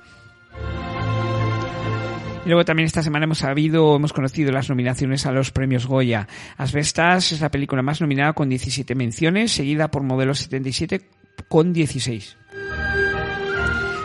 [2.49, 6.27] Luego también esta semana hemos sabido, hemos conocido las nominaciones a los premios Goya.
[6.57, 11.07] Asbestas es la película más nominada con 17 menciones, seguida por Modelo 77
[11.47, 12.37] con 16.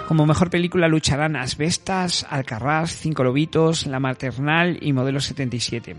[0.07, 5.97] Como mejor película lucharán Asbestas, Alcarrás, Cinco Lobitos, La Maternal y Modelo 77.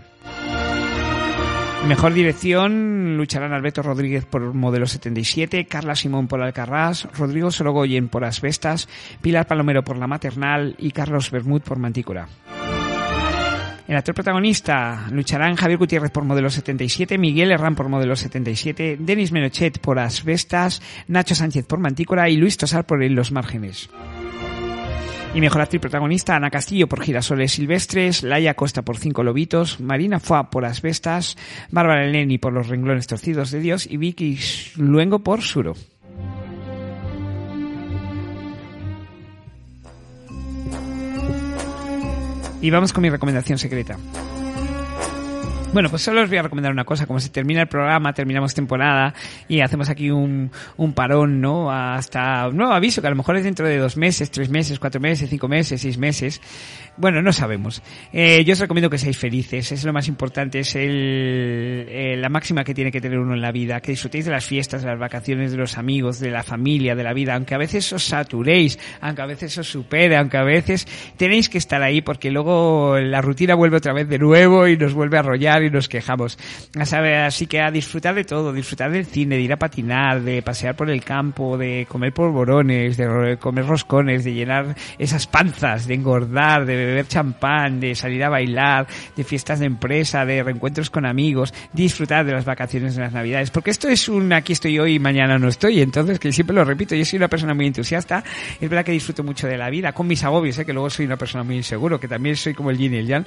[1.88, 8.24] Mejor dirección lucharán Alberto Rodríguez por Modelo 77, Carla Simón por Alcarrás, Rodrigo Sorogoyen por
[8.24, 8.88] Asbestas,
[9.22, 12.26] Pilar Palomero por La Maternal y Carlos Bermud por Mantícora.
[13.86, 19.30] El actor protagonista lucharán Javier Gutiérrez por Modelo 77, Miguel Herrán por Modelo 77, Denis
[19.30, 23.88] Menochet por Asbestas, Nacho Sánchez por Mantícora y Luis Tosar por los Márgenes.
[25.36, 30.18] Y mejor actriz protagonista, Ana Castillo por Girasoles Silvestres, Laia Costa por Cinco Lobitos, Marina
[30.18, 31.36] Foa por Asbestas,
[31.70, 34.38] Bárbara Eleni por Los Renglones Torcidos de Dios y Vicky
[34.76, 35.74] Luengo por Suro.
[42.62, 43.98] Y vamos con mi recomendación secreta.
[45.76, 47.04] Bueno, pues solo os voy a recomendar una cosa.
[47.04, 49.12] Como se termina el programa, terminamos temporada
[49.46, 51.70] y hacemos aquí un, un parón, ¿no?
[51.70, 54.78] Hasta un nuevo aviso, que a lo mejor es dentro de dos meses, tres meses,
[54.78, 56.40] cuatro meses, cinco meses, seis meses.
[56.98, 57.82] Bueno, no sabemos.
[58.12, 59.70] Eh, yo os recomiendo que seáis felices.
[59.70, 60.60] Es lo más importante.
[60.60, 63.80] Es el, eh, la máxima que tiene que tener uno en la vida.
[63.80, 67.04] Que disfrutéis de las fiestas, de las vacaciones, de los amigos, de la familia, de
[67.04, 67.34] la vida.
[67.34, 70.86] Aunque a veces os saturéis, aunque a veces os supere, aunque a veces
[71.18, 74.94] tenéis que estar ahí porque luego la rutina vuelve otra vez de nuevo y nos
[74.94, 76.38] vuelve a arrollar y nos quejamos.
[76.78, 78.54] Así que a disfrutar de todo.
[78.54, 82.96] Disfrutar del cine, de ir a patinar, de pasear por el campo, de comer polvorones,
[82.96, 88.28] de comer roscones, de llenar esas panzas, de engordar, de beber champán, de salir a
[88.28, 93.12] bailar, de fiestas de empresa, de reencuentros con amigos, disfrutar de las vacaciones de las
[93.12, 96.54] navidades, porque esto es un aquí estoy hoy y mañana no estoy, entonces que siempre
[96.54, 98.24] lo repito, yo soy una persona muy entusiasta,
[98.60, 100.64] es verdad que disfruto mucho de la vida, con mis agobios, ¿eh?
[100.64, 103.06] que luego soy una persona muy inseguro, que también soy como el yin y el
[103.06, 103.26] yang,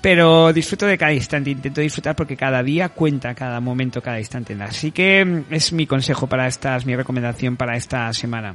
[0.00, 4.56] pero disfruto de cada instante, intento disfrutar porque cada día cuenta, cada momento, cada instante,
[4.60, 8.54] así que mm, es mi consejo para estas, mi recomendación para esta semana.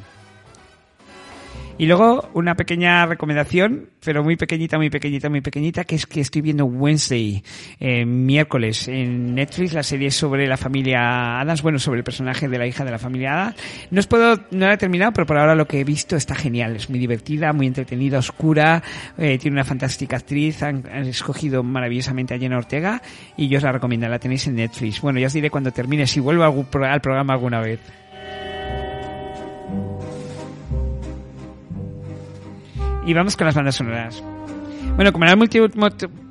[1.78, 6.22] Y luego una pequeña recomendación, pero muy pequeñita, muy pequeñita, muy pequeñita, que es que
[6.22, 7.44] estoy viendo Wednesday,
[7.82, 12.58] eh, miércoles, en Netflix, la serie sobre la familia Adams, bueno, sobre el personaje de
[12.58, 13.58] la hija de la familia Adams.
[13.92, 16.34] No os puedo, no la he terminado, pero por ahora lo que he visto está
[16.34, 16.78] genial.
[16.78, 18.82] Es muy divertida, muy entretenida, oscura,
[19.18, 23.02] eh, tiene una fantástica actriz, han, escogido maravillosamente a Jenna Ortega
[23.36, 25.02] y yo os la recomiendo, la tenéis en Netflix.
[25.02, 27.82] Bueno, ya os diré cuando termine, si vuelvo al programa alguna vez.
[33.06, 34.24] Y vamos con las bandas sonoras.
[34.96, 35.68] Bueno, como era el último,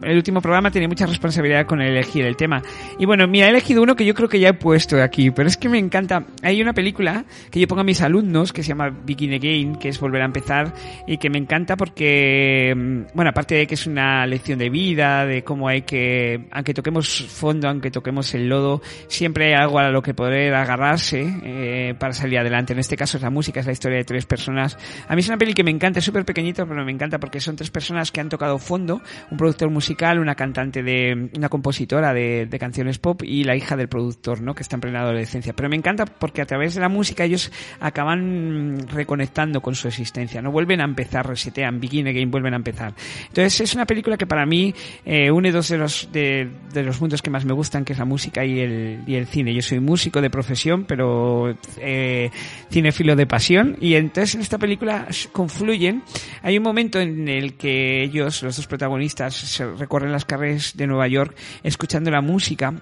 [0.05, 2.63] el último programa, tenía mucha responsabilidad con elegir el tema.
[2.99, 5.49] Y bueno, mira, he elegido uno que yo creo que ya he puesto aquí, pero
[5.49, 6.25] es que me encanta.
[6.43, 9.89] Hay una película que yo pongo a mis alumnos que se llama Begin Again, que
[9.89, 10.73] es volver a empezar,
[11.07, 15.27] y que me encanta porque, mm, bueno, aparte de que es una lección de vida,
[15.27, 19.91] de cómo hay que, aunque toquemos fondo, aunque toquemos el lodo, siempre hay algo a
[19.91, 22.73] lo que poder agarrarse eh, para salir adelante.
[22.73, 24.79] En este caso es la música, es la historia de tres personas.
[25.09, 27.41] A mí es una peli que me encanta, es súper pequeñito, pero me encanta porque
[27.41, 32.13] son tres personas que han tocado fondo, un productor musical, una cantante de, una compositora
[32.13, 34.55] de, canciones pop y la hija del productor, ¿no?
[34.55, 35.53] Que está en plena adolescencia.
[35.53, 40.41] Pero me encanta porque a través de la música ellos acaban reconectando con su existencia,
[40.41, 40.51] ¿no?
[40.51, 42.95] Vuelven a empezar, resetean, begin again, vuelven a empezar.
[43.29, 46.99] Entonces es una película que para mí eh, une dos de los, de, de, los
[46.99, 49.55] puntos que más me gustan, que es la música y el, y el cine.
[49.55, 52.31] Yo soy músico de profesión, pero eh,
[52.71, 53.77] cinefilo de pasión.
[53.81, 56.03] Y entonces en esta película confluyen.
[56.43, 60.87] Hay un momento en el que ellos los dos protagonistas se recorren las carreras de
[60.87, 62.73] Nueva York escuchando la música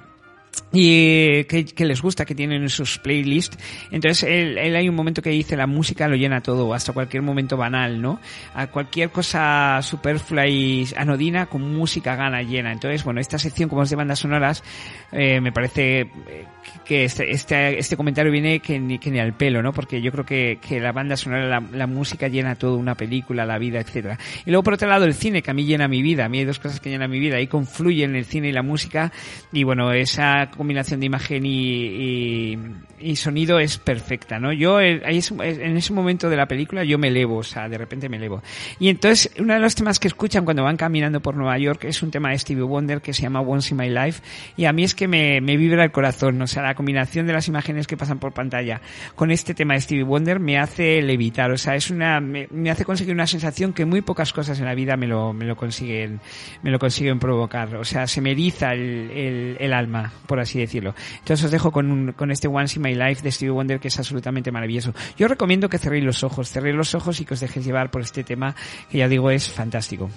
[0.72, 3.58] y que, les gusta, que tienen en sus playlists.
[3.90, 7.56] Entonces, él, hay un momento que dice la música lo llena todo, hasta cualquier momento
[7.56, 8.20] banal, ¿no?
[8.54, 12.72] A cualquier cosa superflua y anodina, con música gana llena.
[12.72, 14.64] Entonces, bueno, esta sección, como es de bandas sonoras,
[15.12, 16.46] eh, me parece eh,
[16.86, 19.72] que este, este, este comentario viene que ni, que ni al pelo, ¿no?
[19.72, 23.44] Porque yo creo que, que la banda sonora, la, la, música llena todo, una película,
[23.44, 24.18] la vida, etcétera.
[24.46, 26.24] Y luego, por otro lado, el cine, que a mí llena mi vida.
[26.24, 27.36] A mí hay dos cosas que llenan mi vida.
[27.36, 29.12] Ahí confluyen el cine y la música.
[29.52, 32.58] Y bueno, esa combinación de imagen y,
[32.98, 34.52] y, sonido es perfecta, ¿no?
[34.52, 38.08] Yo eh, en ese momento de la película yo me elevo, o sea, de repente
[38.08, 38.42] me elevo.
[38.78, 42.02] Y entonces uno de los temas que escuchan cuando van caminando por Nueva York es
[42.02, 44.22] un tema de Stevie Wonder que se llama Once in My Life
[44.56, 47.32] y a mí es que me, me vibra el corazón, o sea, la combinación de
[47.32, 48.80] las imágenes que pasan por pantalla
[49.14, 52.70] con este tema de Stevie Wonder me hace levitar, o sea, es una me, me
[52.70, 55.56] hace conseguir una sensación que muy pocas cosas en la vida me lo, me lo
[55.56, 56.20] consiguen
[56.62, 60.58] me lo consiguen provocar, o sea, se me eriza el, el, el alma, por así
[60.58, 60.94] decirlo.
[61.18, 63.98] Entonces os dejo con, con este Once in My Life de Stevie Wonder que es
[63.98, 64.94] absolutamente maravilloso.
[65.18, 68.00] Yo recomiendo que cerréis los ojos, cerréis los ojos y que os dejéis llevar por
[68.00, 68.56] este tema
[68.90, 70.08] que ya digo es fantástico.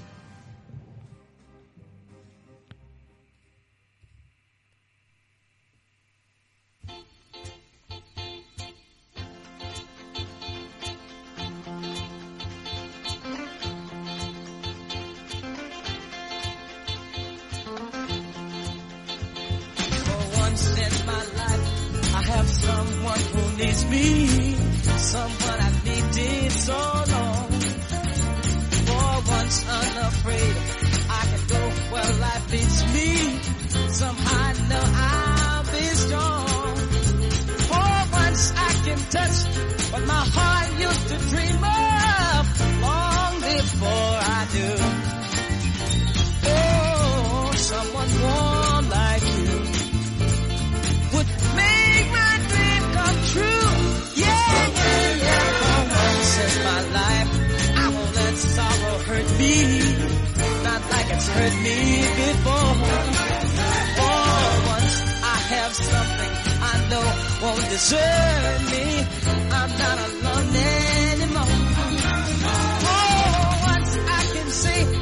[61.35, 61.79] heard me
[62.21, 62.73] before.
[63.97, 64.19] For
[64.73, 64.97] once
[65.33, 66.33] I have something
[66.71, 67.05] I know
[67.43, 68.85] won't desert me.
[69.59, 70.55] I'm not alone
[71.15, 71.55] anymore.
[72.83, 73.07] For
[73.71, 74.94] once I can see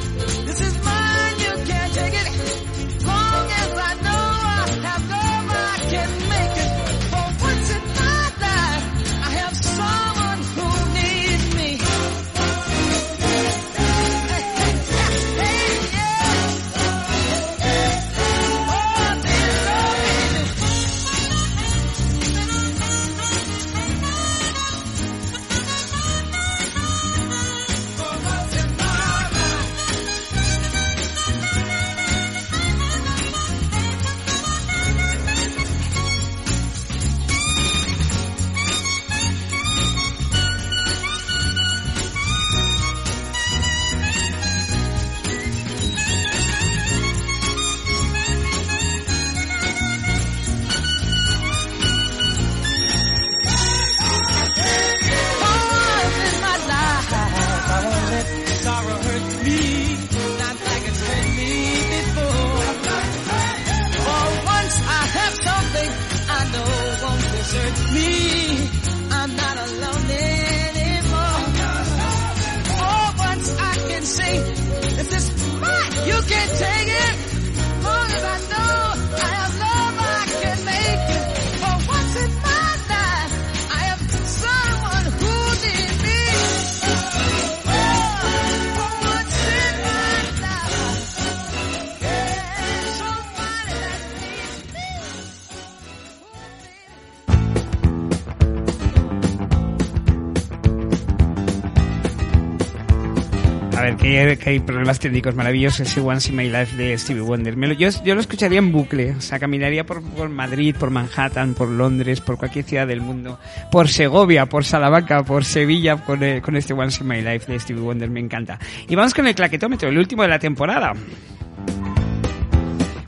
[104.04, 107.56] que, que hay problemas técnicos maravillosos ese Once in My Life de Stevie Wonder.
[107.56, 111.54] Me lo- yo, lo escucharía en bucle, o sea, caminaría por, por Madrid, por Manhattan,
[111.54, 113.38] por Londres, por cualquier ciudad del mundo,
[113.72, 117.58] por Segovia, por Salamanca, por Sevilla, con, eh, con este Once in My Life de
[117.58, 118.58] Stevie Wonder, me encanta.
[118.88, 120.92] Y vamos con el claquetómetro, el último de la temporada.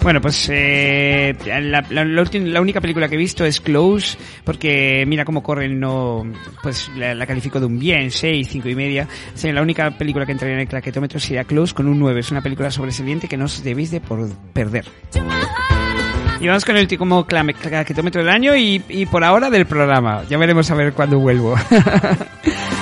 [0.07, 5.03] Bueno, pues eh, la, la- la la única película que he visto es Close, porque
[5.05, 6.25] mira cómo corren, no,
[6.63, 9.09] pues la, califico de un bien, 6, 5 y media.
[9.43, 12.21] La única película que entraría en el claquetómetro sería Close con un 9.
[12.21, 14.85] Es una película sobresaliente que no os debéis de por perder.
[16.41, 20.23] Y vamos con el último cla- claquetómetro del año y, y por ahora del programa.
[20.31, 21.57] Ya veremos a ver cuándo vuelvo.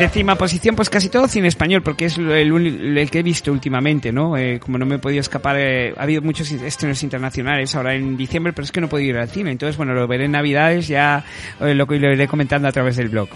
[0.00, 3.52] Décima posición, pues casi todo cine español, porque es el, uni- el que he visto
[3.52, 4.34] últimamente, ¿no?
[4.38, 8.16] Eh, como no me he podido escapar, eh, ha habido muchos estrenos internacionales ahora en
[8.16, 9.50] diciembre, pero es que no he podido ir al cine.
[9.50, 11.22] Entonces, bueno, lo veré en Navidades, ya
[11.60, 13.28] eh, lo, lo iré comentando a través del blog.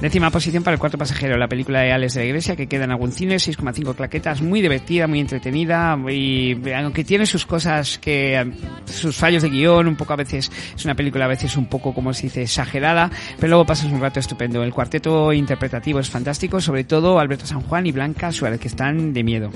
[0.00, 2.84] Décima posición para el cuarto pasajero, la película de Alex de la Iglesia, que queda
[2.84, 8.52] en algún cine, 6,5 claquetas, muy divertida, muy entretenida, y aunque tiene sus cosas que,
[8.84, 11.92] sus fallos de guion, un poco a veces, es una película a veces un poco,
[11.92, 14.62] como se dice, exagerada, pero luego pasas un rato estupendo.
[14.62, 19.12] El cuarteto interpretativo es fantástico, sobre todo Alberto San Juan y Blanca Suárez, que están
[19.12, 19.50] de miedo.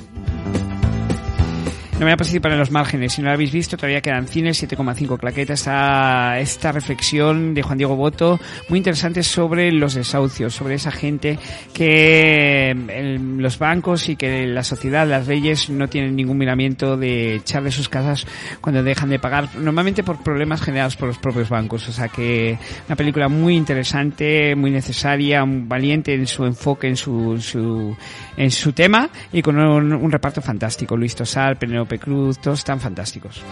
[1.98, 3.12] No voy a participar en los márgenes.
[3.12, 5.60] Si no lo habéis visto, todavía quedan cines, 7,5 claquetas.
[5.60, 11.38] Esta, esta reflexión de Juan Diego Boto, muy interesante sobre los desahucios, sobre esa gente
[11.72, 17.36] que el- los bancos y que la sociedad, las leyes, no tienen ningún miramiento de
[17.36, 18.26] echar de sus casas
[18.60, 21.88] cuando dejan de pagar, normalmente por problemas generados por los propios bancos.
[21.88, 27.38] O sea que una película muy interesante, muy necesaria, valiente en su enfoque, en su,
[27.40, 27.94] su,
[28.36, 30.96] en su tema y con un, un reparto fantástico.
[30.96, 33.42] Luis Tosar, Penélope Cruz, todos están fantásticos.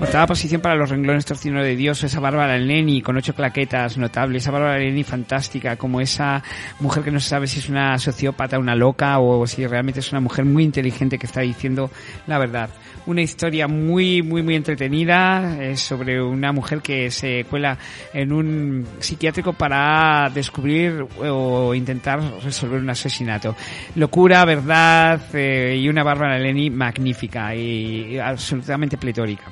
[0.00, 4.42] Octava posición para los renglones torcidos de Dios, esa Bárbara Leni con ocho claquetas notables,
[4.42, 6.42] esa Bárbara Leni fantástica, como esa
[6.80, 10.10] mujer que no se sabe si es una sociópata, una loca o si realmente es
[10.10, 11.90] una mujer muy inteligente que está diciendo
[12.26, 12.70] la verdad.
[13.06, 17.76] Una historia muy, muy, muy entretenida eh, sobre una mujer que se cuela
[18.12, 23.56] en un psiquiátrico para descubrir o intentar resolver un asesinato.
[23.96, 29.44] Locura, verdad eh, y una Bárbara Leni magnífica y absolutamente pletórica.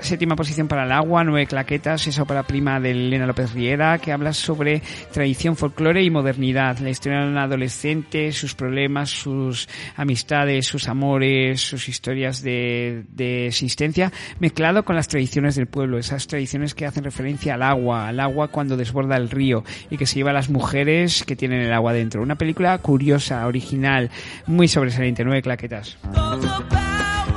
[0.00, 4.12] Séptima posición para el agua, nueve claquetas, esa ópera prima de Elena López Riera, que
[4.12, 4.80] habla sobre
[5.12, 11.60] tradición, folclore y modernidad, la historia de un adolescente, sus problemas, sus amistades, sus amores,
[11.60, 17.04] sus historias de, de existencia, mezclado con las tradiciones del pueblo, esas tradiciones que hacen
[17.04, 20.48] referencia al agua, al agua cuando desborda el río y que se lleva a las
[20.48, 22.22] mujeres que tienen el agua dentro.
[22.22, 24.10] Una película curiosa, original,
[24.46, 25.98] muy sobresaliente, nueve claquetas.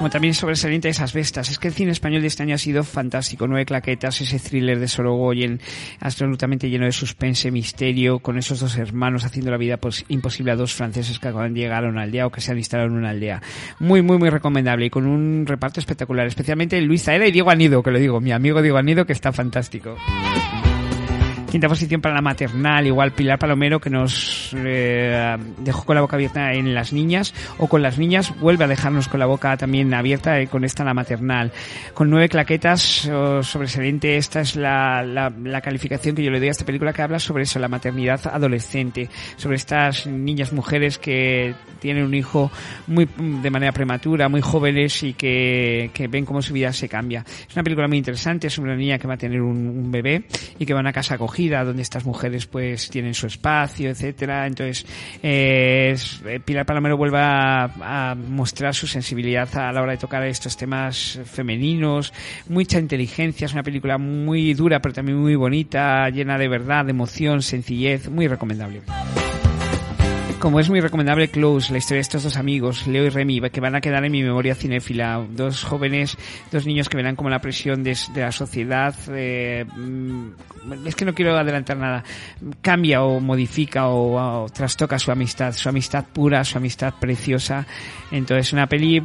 [0.02, 1.52] Como también sobresaliente esas bestas.
[1.52, 3.46] Es que el cine español de este año ha sido fantástico.
[3.46, 5.62] Nueve claquetas, ese thriller de Sorogoyen,
[6.00, 10.56] absolutamente lleno de suspense, misterio, con esos dos hermanos haciendo la vida pues, imposible a
[10.56, 12.96] dos franceses que acaban de llegar a una aldea o que se han instalado en
[12.96, 13.44] una aldea.
[13.78, 16.26] Muy, muy, muy recomendable y con un reparto espectacular.
[16.26, 19.32] Especialmente Luis Zaera y Diego Anido, que lo digo, mi amigo Diego Anido, que está
[19.32, 19.98] fantástico.
[21.52, 26.16] Quinta posición para la maternal, igual Pilar Palomero que nos eh, dejó con la boca
[26.16, 29.94] abierta en las niñas o con las niñas vuelve a dejarnos con la boca también
[29.94, 31.52] abierta eh, con esta la maternal.
[31.94, 36.48] Con nueve claquetas oh, sobresaliente, esta es la, la, la, calificación que yo le doy
[36.48, 41.54] a esta película que habla sobre eso, la maternidad adolescente, sobre estas niñas mujeres que
[41.82, 42.50] tienen un hijo
[42.88, 47.26] muy de manera prematura, muy jóvenes y que, que ven cómo su vida se cambia.
[47.28, 50.24] Es una película muy interesante sobre una niña que va a tener un, un bebé
[50.58, 54.48] y que va a casa acogida donde estas mujeres pues tienen su espacio, etcétera.
[54.48, 54.86] Entonces,
[55.22, 55.96] eh,
[56.44, 62.14] Pilar Palomero vuelve a, mostrar su sensibilidad a la hora de tocar estos temas femeninos,
[62.50, 67.42] mucha inteligencia, es una película muy dura pero también muy bonita, llena de verdad, emoción,
[67.42, 68.82] sencillez, muy recomendable
[70.42, 73.62] como es muy recomendable Close, la historia de estos dos amigos, Leo y Remy, que
[73.62, 75.24] van a quedar en mi memoria cinéfila.
[75.30, 76.18] Dos jóvenes,
[76.52, 79.66] dos niños que verán como la presión de, de la sociedad, eh,
[80.84, 82.04] es que no quiero adelantar nada,
[82.62, 87.68] cambia o modifica o, o, trastoca su amistad, su amistad pura, su amistad preciosa.
[88.12, 89.02] Entonces, una peli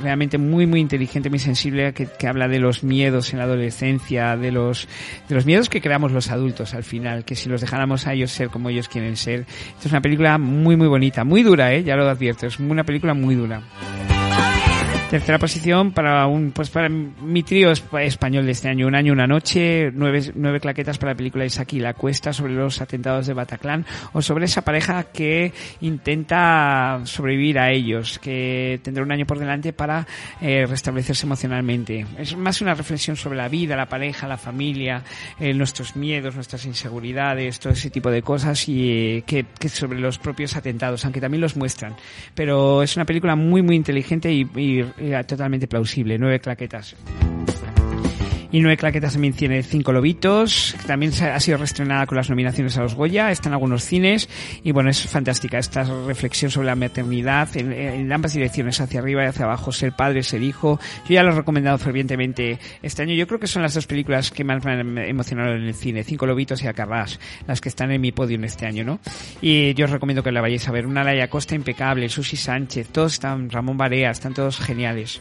[0.00, 4.36] realmente muy, muy inteligente, muy sensible, que, que habla de los miedos en la adolescencia,
[4.36, 4.86] de los,
[5.28, 8.30] de los miedos que creamos los adultos al final, que si los dejáramos a ellos
[8.30, 9.40] ser como ellos quieren ser.
[9.40, 11.24] Esto es una película muy muy, bonita.
[11.24, 11.84] Muy dura, ¿eh?
[11.84, 12.46] Ya lo advierto.
[12.46, 13.62] Es una película muy dura.
[15.14, 18.88] Tercera posición para un, pues para mi trío español de este año.
[18.88, 22.80] Un año, una noche, nueve, nueve claquetas para la película Isaki la Cuesta sobre los
[22.80, 25.52] atentados de Bataclan o sobre esa pareja que
[25.82, 30.04] intenta sobrevivir a ellos, que tendrá un año por delante para
[30.40, 32.04] eh, restablecerse emocionalmente.
[32.18, 35.04] Es más una reflexión sobre la vida, la pareja, la familia,
[35.38, 40.00] eh, nuestros miedos, nuestras inseguridades, todo ese tipo de cosas y eh, que, que, sobre
[40.00, 41.94] los propios atentados, aunque también los muestran.
[42.34, 44.82] Pero es una película muy, muy inteligente y, y
[45.26, 46.18] totalmente plausible.
[46.18, 46.96] Nueve claquetas.
[48.54, 52.78] Y Nueve Claquetas también tiene Cinco Lobitos, que también ha sido reestrenada con las nominaciones
[52.78, 54.28] a los Goya, está en algunos cines,
[54.62, 59.24] y bueno, es fantástica esta reflexión sobre la maternidad en, en ambas direcciones, hacia arriba
[59.24, 60.78] y hacia abajo, ser padre, ser hijo.
[61.08, 63.14] Yo ya lo he recomendado fervientemente este año.
[63.14, 66.04] Yo creo que son las dos películas que más me han emocionado en el cine,
[66.04, 69.00] Cinco Lobitos y Acarrás, las que están en mi podio en este año, ¿no?
[69.42, 70.86] Y yo os recomiendo que la vayáis a ver.
[70.86, 75.20] Una Laia Costa impecable, Susi Sánchez, todos están, Ramón Barea, están todos geniales.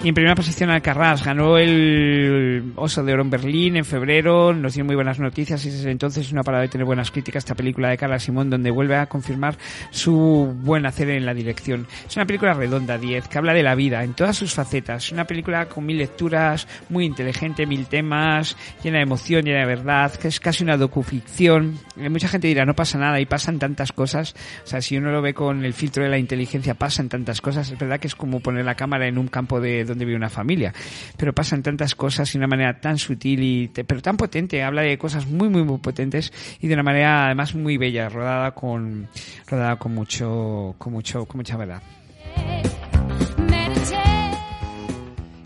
[0.00, 4.74] Y en primera posición Alcarrás ganó el Oso de Oro en Berlín en febrero, nos
[4.74, 7.88] dio muy buenas noticias y desde entonces una parada de tener buenas críticas esta película
[7.88, 9.58] de Carla Simón donde vuelve a confirmar
[9.90, 11.88] su buen hacer en la dirección.
[12.06, 15.10] Es una película redonda, 10, que habla de la vida en todas sus facetas.
[15.10, 20.14] Una película con mil lecturas, muy inteligente, mil temas, llena de emoción, llena de verdad,
[20.14, 21.76] que es casi una docuficción.
[21.96, 24.36] Mucha gente dirá, no pasa nada y pasan tantas cosas.
[24.62, 27.68] O sea, si uno lo ve con el filtro de la inteligencia, pasan tantas cosas.
[27.68, 30.30] Es verdad que es como poner la cámara en un campo de donde vive una
[30.30, 30.72] familia.
[31.16, 34.62] Pero pasan tantas cosas de una manera tan sutil y pero tan potente.
[34.62, 38.52] Habla de cosas muy muy muy potentes y de una manera además muy bella, rodada
[38.52, 39.08] con
[39.46, 41.82] rodada con mucho con mucho con mucha verdad.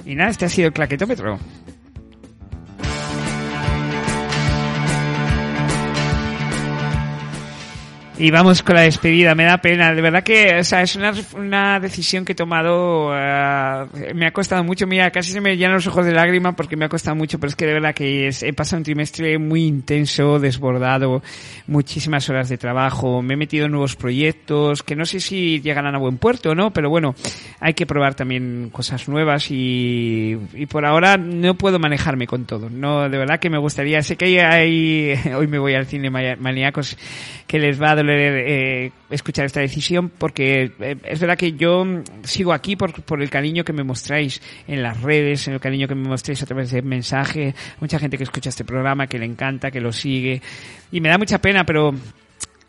[0.04, 1.38] Y nada, este ha sido el claquetómetro.
[8.18, 11.14] Y vamos con la despedida, me da pena, de verdad que, o sea, es una,
[11.34, 15.76] una decisión que he tomado, uh, me ha costado mucho, mira, casi se me llenan
[15.76, 18.28] los ojos de lágrima porque me ha costado mucho, pero es que de verdad que
[18.28, 21.22] es, he pasado un trimestre muy intenso, desbordado,
[21.66, 25.94] muchísimas horas de trabajo, me he metido en nuevos proyectos, que no sé si llegarán
[25.94, 26.70] a buen puerto, ¿no?
[26.70, 27.14] Pero bueno,
[27.60, 32.68] hay que probar también cosas nuevas y, y por ahora no puedo manejarme con todo,
[32.68, 36.10] no, de verdad que me gustaría, sé que hay, hay hoy me voy al cine
[36.10, 36.98] maníacos
[37.46, 41.84] que les va a eh, escuchar esta decisión porque eh, es verdad que yo
[42.24, 45.88] sigo aquí por, por el cariño que me mostráis en las redes, en el cariño
[45.88, 49.26] que me mostráis a través de mensaje, mucha gente que escucha este programa, que le
[49.26, 50.40] encanta, que lo sigue.
[50.90, 51.94] Y me da mucha pena, pero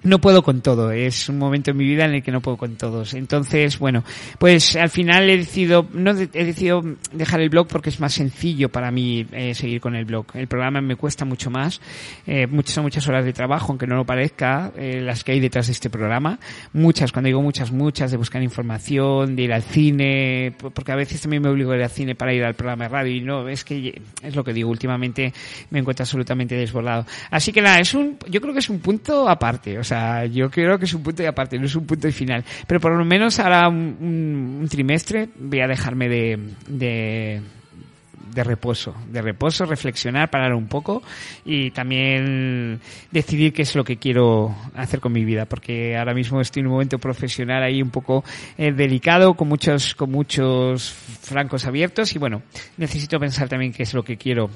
[0.04, 2.58] no puedo con todo, es un momento en mi vida en el que no puedo
[2.58, 3.14] con todos.
[3.14, 4.04] Entonces, bueno,
[4.38, 6.82] pues al final he decidido, no he decidido
[7.12, 10.26] dejar el blog porque es más sencillo para mí eh, seguir con el blog.
[10.34, 11.82] El programa me cuesta mucho más,
[12.28, 15.40] eh, muchas son muchas horas de trabajo, aunque no lo parezca, eh, las que hay
[15.40, 16.40] detrás de este programa.
[16.74, 21.22] Muchas, cuando digo muchas, muchas, de buscar información, de ir al cine, porque a veces
[21.22, 23.48] también me obligo a ir al cine para ir al programa de radio y no,
[23.48, 25.34] es que es lo que digo, últimamente
[25.70, 27.06] me encuentro absolutamente desbordado.
[27.30, 30.78] Así que nada, es un, yo creo que es un punto aparte, sea, yo creo
[30.78, 32.44] que es un punto y aparte, no es un punto y final.
[32.68, 37.42] Pero por lo menos ahora un, trimestre voy a dejarme de, de,
[38.34, 41.04] de reposo, de reposo, reflexionar, parar un poco
[41.46, 42.80] y también
[43.12, 46.68] decidir qué es lo que quiero hacer con mi vida, porque ahora mismo estoy en
[46.68, 48.24] un momento profesional ahí un poco
[48.58, 50.92] eh, delicado, con muchos, con muchos
[51.22, 52.42] francos abiertos y bueno,
[52.78, 54.50] necesito pensar también qué es lo que quiero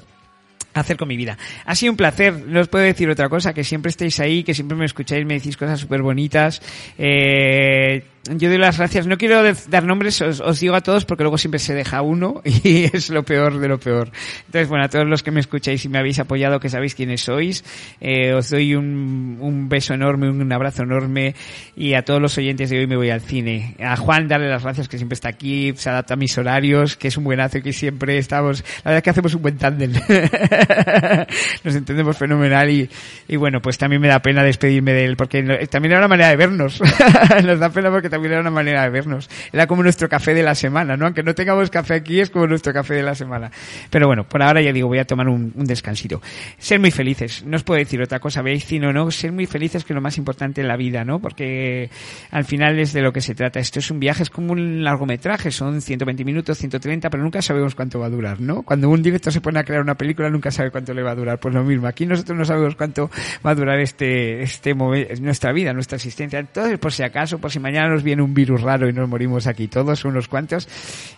[0.74, 1.36] hacer con mi vida.
[1.64, 4.54] Ha sido un placer, no os puedo decir otra cosa, que siempre estéis ahí, que
[4.54, 6.60] siempre me escucháis, me decís cosas súper bonitas.
[6.98, 8.04] Eh,
[8.36, 11.38] yo doy las gracias, no quiero dar nombres, os, os digo a todos porque luego
[11.38, 14.10] siempre se deja uno y es lo peor de lo peor.
[14.46, 17.22] Entonces, bueno, a todos los que me escucháis y me habéis apoyado, que sabéis quiénes
[17.22, 17.64] sois,
[18.00, 21.34] eh, os doy un, un beso enorme, un abrazo enorme
[21.76, 23.74] y a todos los oyentes de hoy me voy al cine.
[23.80, 27.08] A Juan darle las gracias que siempre está aquí, se adapta a mis horarios, que
[27.08, 29.92] es un buenazo y que siempre estamos, la verdad es que hacemos un buen tándem.
[31.64, 32.88] Nos entendemos fenomenal y,
[33.26, 36.28] y bueno, pues también me da pena despedirme de él porque también era una manera
[36.28, 36.80] de vernos.
[37.44, 39.28] Nos da pena porque también era una manera de vernos.
[39.52, 41.06] Era como nuestro café de la semana, ¿no?
[41.06, 43.50] Aunque no tengamos café aquí, es como nuestro café de la semana.
[43.90, 46.20] Pero bueno, por ahora ya digo, voy a tomar un, descansito.
[46.58, 47.44] Ser muy felices.
[47.44, 49.94] No os puedo decir otra cosa, veis cine o no, ser muy felices que es
[49.94, 51.20] lo más importante en la vida, ¿no?
[51.20, 51.90] Porque
[52.30, 53.60] al final es de lo que se trata.
[53.60, 57.74] Esto es un viaje, es como un largometraje, son 120 minutos, 130, pero nunca sabemos
[57.74, 58.62] cuánto va a durar, ¿no?
[58.62, 61.14] Cuando un director se pone a crear una película, nunca sabe cuánto le va a
[61.14, 61.38] durar.
[61.38, 63.10] Pues lo mismo, aquí nosotros no sabemos cuánto
[63.44, 66.38] va a durar este, este nuestra vida, nuestra existencia.
[66.38, 69.46] Entonces, por si acaso, por si mañana nos viene un virus raro y nos morimos
[69.46, 70.66] aquí todos, unos cuantos,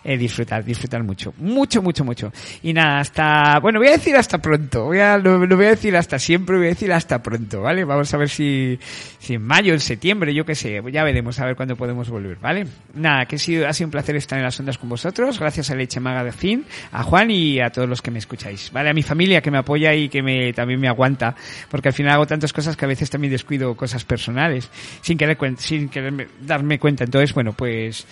[0.03, 1.33] eh, disfrutar, disfrutar mucho.
[1.37, 2.33] Mucho, mucho, mucho.
[2.63, 4.85] Y nada, hasta, bueno, voy a decir hasta pronto.
[4.85, 7.85] Voy a, no, no voy a decir hasta siempre, voy a decir hasta pronto, ¿vale?
[7.85, 8.77] Vamos a ver si,
[9.19, 12.37] si en mayo, en septiembre, yo qué sé, ya veremos a ver cuándo podemos volver,
[12.41, 12.67] ¿vale?
[12.93, 15.39] Nada, que ha sido, ha sido un placer estar en las ondas con vosotros.
[15.39, 18.89] Gracias a Leche Magazine, a Juan y a todos los que me escucháis, ¿vale?
[18.89, 21.35] A mi familia que me apoya y que me, también me aguanta,
[21.69, 24.69] porque al final hago tantas cosas que a veces también descuido cosas personales,
[25.01, 26.27] sin querer, sin querer
[26.71, 27.03] darme cuenta.
[27.03, 28.05] Entonces, bueno, pues,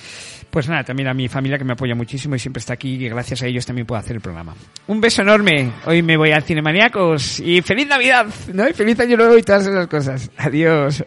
[0.49, 3.09] pues nada, también a mi familia que me apoya muchísimo y siempre está aquí y
[3.09, 4.55] gracias a ellos también puedo hacer el programa.
[4.87, 5.71] Un beso enorme.
[5.85, 8.67] Hoy me voy al Cinemaniacos y feliz Navidad, ¿no?
[8.67, 10.29] Y feliz año nuevo y todas esas cosas.
[10.37, 11.03] Adiós.